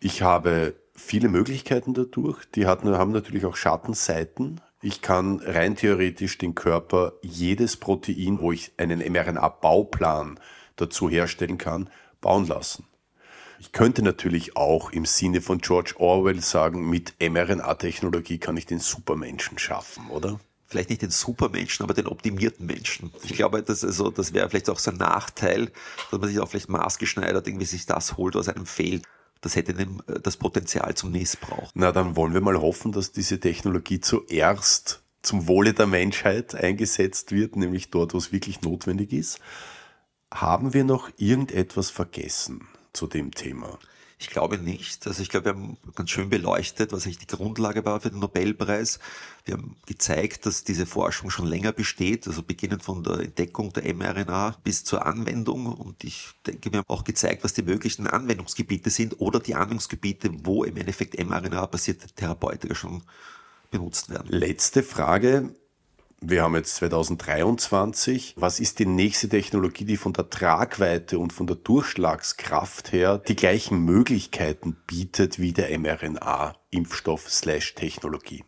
Ich 0.00 0.22
habe 0.22 0.74
viele 0.94 1.28
Möglichkeiten 1.28 1.94
dadurch. 1.94 2.44
Die 2.54 2.66
haben 2.66 3.12
natürlich 3.12 3.44
auch 3.46 3.56
Schattenseiten. 3.56 4.60
Ich 4.82 5.00
kann 5.00 5.40
rein 5.40 5.76
theoretisch 5.76 6.36
den 6.36 6.54
Körper 6.54 7.14
jedes 7.22 7.76
Protein, 7.78 8.38
wo 8.40 8.52
ich 8.52 8.72
einen 8.76 9.00
mRNA-Bauplan 9.00 10.38
dazu 10.76 11.08
herstellen 11.08 11.56
kann, 11.56 11.88
bauen 12.20 12.46
lassen. 12.46 12.84
Ich 13.64 13.72
könnte 13.72 14.02
natürlich 14.02 14.58
auch 14.58 14.92
im 14.92 15.06
Sinne 15.06 15.40
von 15.40 15.58
George 15.58 15.94
Orwell 15.96 16.42
sagen, 16.42 16.90
mit 16.90 17.14
mRNA-Technologie 17.18 18.36
kann 18.36 18.58
ich 18.58 18.66
den 18.66 18.78
Supermenschen 18.78 19.58
schaffen, 19.58 20.10
oder? 20.10 20.38
Vielleicht 20.66 20.90
nicht 20.90 21.00
den 21.00 21.10
Supermenschen, 21.10 21.82
aber 21.82 21.94
den 21.94 22.06
optimierten 22.06 22.66
Menschen. 22.66 23.10
Ich 23.22 23.32
glaube, 23.32 23.62
das, 23.62 23.82
also, 23.82 24.10
das 24.10 24.34
wäre 24.34 24.50
vielleicht 24.50 24.68
auch 24.68 24.78
so 24.78 24.90
ein 24.90 24.98
Nachteil, 24.98 25.72
dass 26.10 26.20
man 26.20 26.28
sich 26.28 26.40
auch 26.40 26.48
vielleicht 26.50 26.68
maßgeschneidert 26.68 27.48
irgendwie 27.48 27.64
sich 27.64 27.86
das 27.86 28.18
holt, 28.18 28.34
was 28.34 28.50
einem 28.50 28.66
fehlt. 28.66 29.04
Das 29.40 29.56
hätte 29.56 29.72
äh, 29.72 30.20
das 30.20 30.36
Potenzial 30.36 30.94
zum 30.94 31.12
Missbrauch. 31.12 31.70
Na, 31.72 31.90
dann 31.90 32.16
wollen 32.16 32.34
wir 32.34 32.42
mal 32.42 32.60
hoffen, 32.60 32.92
dass 32.92 33.12
diese 33.12 33.40
Technologie 33.40 34.00
zuerst 34.00 35.02
zum 35.22 35.48
Wohle 35.48 35.72
der 35.72 35.86
Menschheit 35.86 36.54
eingesetzt 36.54 37.32
wird, 37.32 37.56
nämlich 37.56 37.88
dort, 37.88 38.12
wo 38.12 38.18
es 38.18 38.30
wirklich 38.30 38.60
notwendig 38.60 39.14
ist. 39.14 39.40
Haben 40.30 40.74
wir 40.74 40.84
noch 40.84 41.08
irgendetwas 41.16 41.88
vergessen? 41.88 42.68
Zu 42.94 43.06
dem 43.06 43.32
Thema? 43.32 43.78
Ich 44.18 44.30
glaube 44.30 44.58
nicht. 44.58 45.06
Also 45.06 45.22
ich 45.22 45.28
glaube, 45.28 45.46
wir 45.46 45.52
haben 45.52 45.76
ganz 45.94 46.10
schön 46.10 46.30
beleuchtet, 46.30 46.92
was 46.92 47.04
eigentlich 47.04 47.18
die 47.18 47.26
Grundlage 47.26 47.84
war 47.84 48.00
für 48.00 48.10
den 48.10 48.20
Nobelpreis. 48.20 48.98
Wir 49.44 49.54
haben 49.54 49.76
gezeigt, 49.86 50.46
dass 50.46 50.64
diese 50.64 50.86
Forschung 50.86 51.30
schon 51.30 51.46
länger 51.46 51.72
besteht, 51.72 52.26
also 52.26 52.42
beginnend 52.42 52.82
von 52.82 53.02
der 53.02 53.18
Entdeckung 53.18 53.72
der 53.72 53.92
mRNA 53.92 54.56
bis 54.64 54.84
zur 54.84 55.04
Anwendung. 55.04 55.66
Und 55.66 56.04
ich 56.04 56.30
denke, 56.46 56.72
wir 56.72 56.78
haben 56.78 56.88
auch 56.88 57.04
gezeigt, 57.04 57.44
was 57.44 57.54
die 57.54 57.62
möglichen 57.62 58.06
Anwendungsgebiete 58.06 58.88
sind 58.88 59.20
oder 59.20 59.40
die 59.40 59.56
Anwendungsgebiete, 59.56 60.30
wo 60.44 60.64
im 60.64 60.76
Endeffekt 60.76 61.18
mRNA-basierte 61.22 62.06
Therapeutika 62.14 62.74
schon 62.74 63.02
benutzt 63.70 64.08
werden. 64.08 64.28
Letzte 64.30 64.82
Frage. 64.82 65.54
Wir 66.26 66.42
haben 66.42 66.54
jetzt 66.54 66.76
2023. 66.76 68.32
Was 68.38 68.58
ist 68.58 68.78
die 68.78 68.86
nächste 68.86 69.28
Technologie, 69.28 69.84
die 69.84 69.98
von 69.98 70.14
der 70.14 70.30
Tragweite 70.30 71.18
und 71.18 71.34
von 71.34 71.46
der 71.46 71.56
Durchschlagskraft 71.56 72.92
her 72.92 73.18
die 73.18 73.36
gleichen 73.36 73.84
Möglichkeiten 73.84 74.74
bietet 74.86 75.38
wie 75.38 75.52
der 75.52 75.78
mRNA-Impfstoff-Technologie? 75.78 78.42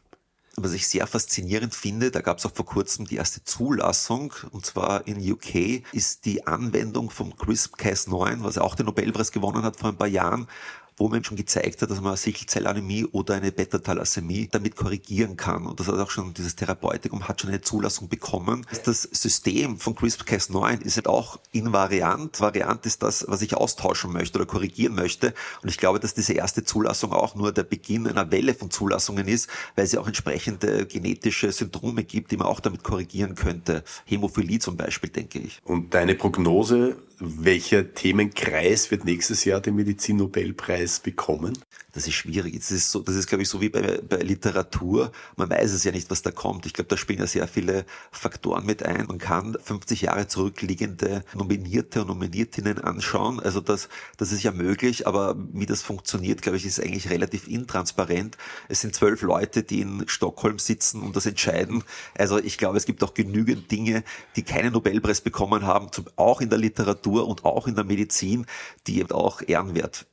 Was 0.57 0.73
ich 0.73 0.89
sehr 0.89 1.07
faszinierend 1.07 1.75
finde, 1.75 2.11
da 2.11 2.23
gab 2.23 2.39
es 2.39 2.47
auch 2.47 2.55
vor 2.55 2.65
kurzem 2.65 3.07
die 3.07 3.17
erste 3.17 3.45
Zulassung, 3.45 4.33
und 4.53 4.65
zwar 4.65 5.07
in 5.07 5.21
UK, 5.21 5.83
ist 5.93 6.25
die 6.25 6.47
Anwendung 6.47 7.11
vom 7.11 7.35
CRISP-Cas9, 7.35 8.43
was 8.43 8.55
ja 8.55 8.63
auch 8.63 8.75
den 8.75 8.87
Nobelpreis 8.87 9.33
gewonnen 9.33 9.65
hat 9.65 9.77
vor 9.77 9.91
ein 9.91 9.99
paar 9.99 10.09
Jahren, 10.09 10.49
wo 10.97 11.09
man 11.09 11.23
schon 11.25 11.37
gezeigt 11.37 11.83
hat, 11.83 11.91
dass 11.91 12.01
man 12.01 12.17
Sichelzellanämie 12.17 13.05
oder 13.07 13.35
eine 13.35 13.53
Beta-Thalassämie 13.53 14.49
damit 14.51 14.77
korrigieren 14.77 15.37
kann. 15.37 15.67
Und 15.67 15.79
das 15.79 15.89
hat 15.89 15.99
auch 15.99 16.11
schon, 16.11 16.33
dieses 16.33 16.57
Therapeutikum 16.57 17.29
hat 17.29 17.41
schon 17.41 17.51
eine 17.51 17.61
Zulassung 17.61 18.09
bekommen. 18.09 18.67
Das 18.85 19.03
System 19.03 19.79
von 19.79 19.95
CRISPR-Cas9 19.95 20.83
ist 20.83 20.97
halt 20.97 21.09
auch 21.09 21.39
invariant. 21.53 22.41
Variant 22.41 22.87
ist 22.87 23.03
das, 23.03 23.27
was 23.29 23.43
ich 23.43 23.55
austauschen 23.55 24.13
möchte 24.13 24.39
oder 24.39 24.47
korrigieren 24.47 24.95
möchte. 24.95 25.35
Und 25.63 25.69
ich 25.69 25.77
glaube, 25.77 26.01
dass 26.01 26.15
diese 26.15 26.33
erste 26.33 26.65
Zulassung 26.65 27.13
auch 27.13 27.35
nur 27.35 27.53
der 27.53 27.65
Beginn 27.65 28.07
einer 28.07 28.31
Welle 28.31 28.55
von 28.55 28.71
Zulassungen 28.71 29.29
ist, 29.29 29.49
weil 29.75 29.85
es 29.85 29.93
ja 29.93 30.01
auch 30.01 30.07
entsprechende 30.07 30.87
genetische 30.87 31.53
Syndrome 31.53 32.05
gibt, 32.05 32.31
die 32.31 32.37
man 32.37 32.47
auch 32.47 32.61
damit 32.61 32.83
korrigieren 32.83 33.35
könnte. 33.35 33.85
Hämophilie 34.07 34.59
zum 34.59 34.77
Beispiel, 34.77 35.11
denke 35.11 35.41
ich. 35.41 35.61
Und 35.65 35.93
deine 35.93 36.15
Prognose, 36.15 36.97
welcher 37.19 37.95
Themenkreis 37.95 38.91
wird 38.91 39.05
nächstes 39.05 39.45
Jahr 39.45 39.61
den 39.61 39.77
Medizin-Nobelpreis 39.77 41.01
bekommen? 41.01 41.59
Das 41.97 42.07
ist 42.07 42.13
schwierig. 42.13 42.55
Das 42.59 42.71
ist, 42.71 42.91
so, 42.91 43.01
das 43.01 43.15
ist 43.15 43.27
glaube 43.27 43.41
ich, 43.41 43.49
so 43.49 43.63
wie 43.63 43.71
bei, 43.71 44.03
bei 44.07 44.19
Literatur. 44.19 45.13
Man 45.37 45.49
weiß 45.49 45.73
es 45.73 45.83
ja 45.83 45.93
nicht, 45.93 46.11
was 46.11 46.21
da 46.21 46.31
kommt. 46.31 46.67
Ich 46.67 46.75
glaube, 46.75 46.89
da 46.89 46.99
spielen 46.99 47.21
ja 47.21 47.27
sehr 47.27 47.49
viele 47.49 47.87
Faktoren 48.11 48.67
mit 48.67 48.83
ein. 48.83 49.07
Man 49.07 49.17
kann 49.17 49.57
50 49.59 50.03
Jahre 50.03 50.29
zurückliegende 50.29 51.25
Nominierte 51.35 52.03
und 52.03 52.09
Nominiertinnen 52.09 52.81
anschauen. 52.81 53.41
Also 53.41 53.63
das, 53.63 53.89
das 54.19 54.31
ist 54.31 54.43
ja 54.43 54.53
möglich, 54.53 55.07
aber 55.07 55.37
wie 55.55 55.65
das 55.65 55.81
funktioniert, 55.81 56.43
glaube 56.43 56.59
ich, 56.59 56.67
ist 56.67 56.81
eigentlich 56.81 57.09
relativ 57.09 57.49
intransparent. 57.49 58.37
Es 58.69 58.83
sind 58.83 58.95
zwölf 58.95 59.23
Leute, 59.23 59.63
die 59.63 59.81
in 59.81 60.05
Stockholm 60.07 60.59
sitzen 60.59 61.01
und 61.01 61.17
das 61.17 61.25
entscheiden. 61.25 61.83
Also 62.19 62.37
ich 62.37 62.59
glaube, 62.59 62.77
es 62.77 62.85
gibt 62.85 63.03
auch 63.05 63.15
genügend 63.15 63.71
Dinge, 63.71 64.05
die 64.37 64.43
keinen 64.43 64.75
Nobelpreis 64.75 65.23
bekommen 65.23 65.67
haben, 65.67 65.89
auch 66.17 66.43
in 66.43 66.51
der 66.51 66.59
Literatur 66.59 67.27
und 67.27 67.47
auch 67.47 67.67
in 67.67 67.75
der 67.75 67.85
Medizin, 67.85 68.45
die 68.87 68.99
eben 68.99 69.13
auch 69.13 69.41
ehrenwert 69.41 70.05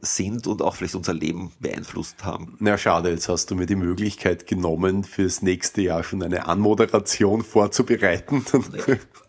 sind 0.00 0.46
und 0.46 0.62
auch 0.62 0.76
vielleicht 0.76 0.94
unser 0.94 1.14
Leben 1.24 1.52
beeinflusst 1.60 2.24
haben. 2.24 2.56
Na 2.60 2.76
schade, 2.76 3.10
jetzt 3.10 3.28
hast 3.28 3.50
du 3.50 3.54
mir 3.54 3.66
die 3.66 3.76
Möglichkeit 3.76 4.46
genommen, 4.46 5.04
fürs 5.04 5.42
nächste 5.42 5.80
Jahr 5.80 6.04
schon 6.04 6.22
eine 6.22 6.46
Anmoderation 6.46 7.42
vorzubereiten. 7.42 8.44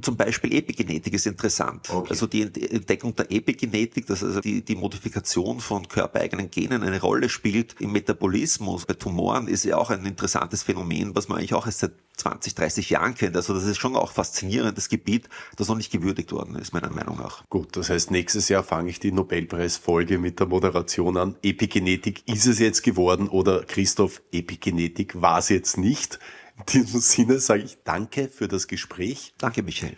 Zum 0.00 0.16
Beispiel 0.16 0.54
Epigenetik 0.54 1.14
ist 1.14 1.26
interessant. 1.26 1.90
Okay. 1.90 2.08
Also 2.10 2.26
die 2.26 2.42
Entdeckung 2.42 3.14
der 3.14 3.30
Epigenetik, 3.30 4.06
dass 4.06 4.22
also 4.22 4.40
die, 4.40 4.62
die 4.62 4.76
Modifikation 4.76 5.60
von 5.60 5.88
körpereigenen 5.88 6.50
Genen 6.50 6.82
eine 6.82 7.00
Rolle 7.00 7.28
spielt 7.28 7.80
im 7.80 7.92
Metabolismus 7.92 8.86
bei 8.86 8.94
Tumoren, 8.94 9.48
ist 9.48 9.64
ja 9.64 9.76
auch 9.76 9.90
ein 9.90 10.04
interessantes 10.06 10.62
Phänomen, 10.62 11.14
was 11.14 11.28
man 11.28 11.38
eigentlich 11.38 11.54
auch 11.54 11.66
erst 11.66 11.80
seit 11.80 11.92
20, 12.16 12.54
30 12.54 12.90
Jahren 12.90 13.14
kennt. 13.14 13.36
Also 13.36 13.54
das 13.54 13.64
ist 13.64 13.78
schon 13.78 13.96
auch 13.96 14.12
faszinierendes 14.12 14.88
Gebiet, 14.88 15.28
das 15.56 15.68
noch 15.68 15.76
nicht 15.76 15.90
gewürdigt 15.90 16.32
worden 16.32 16.56
ist, 16.56 16.72
meiner 16.72 16.90
Meinung 16.90 17.16
nach. 17.18 17.48
Gut, 17.48 17.76
das 17.76 17.90
heißt, 17.90 18.10
nächstes 18.10 18.48
Jahr 18.48 18.62
fange 18.62 18.90
ich 18.90 19.00
die 19.00 19.12
Nobelpreisfolge 19.12 20.18
mit 20.18 20.38
der 20.38 20.46
Moderation 20.46 21.16
an. 21.16 21.36
Epigenetik 21.42 22.22
ist 22.28 22.46
es 22.46 22.58
jetzt 22.58 22.82
geworden 22.82 23.28
oder 23.28 23.64
Christoph, 23.64 24.22
Epigenetik 24.30 25.20
war 25.20 25.38
es 25.38 25.48
jetzt 25.48 25.78
nicht. 25.78 26.18
In 26.72 26.84
diesem 26.84 27.00
Sinne 27.00 27.38
sage 27.38 27.62
ich 27.62 27.78
danke 27.84 28.28
für 28.28 28.48
das 28.48 28.66
Gespräch. 28.66 29.34
Danke, 29.38 29.62
Michael. 29.62 29.96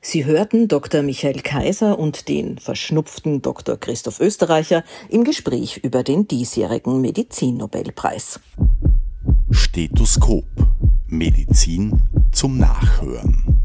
Sie 0.00 0.26
hörten 0.26 0.68
Dr. 0.68 1.02
Michael 1.02 1.40
Kaiser 1.40 1.98
und 1.98 2.28
den 2.28 2.58
verschnupften 2.58 3.40
Dr. 3.40 3.78
Christoph 3.78 4.20
Österreicher 4.20 4.84
im 5.08 5.24
Gespräch 5.24 5.78
über 5.78 6.02
den 6.02 6.28
diesjährigen 6.28 7.00
Medizinnobelpreis. 7.00 8.38
Stethoskop. 9.50 10.44
Medizin 11.06 12.02
zum 12.32 12.58
Nachhören. 12.58 13.63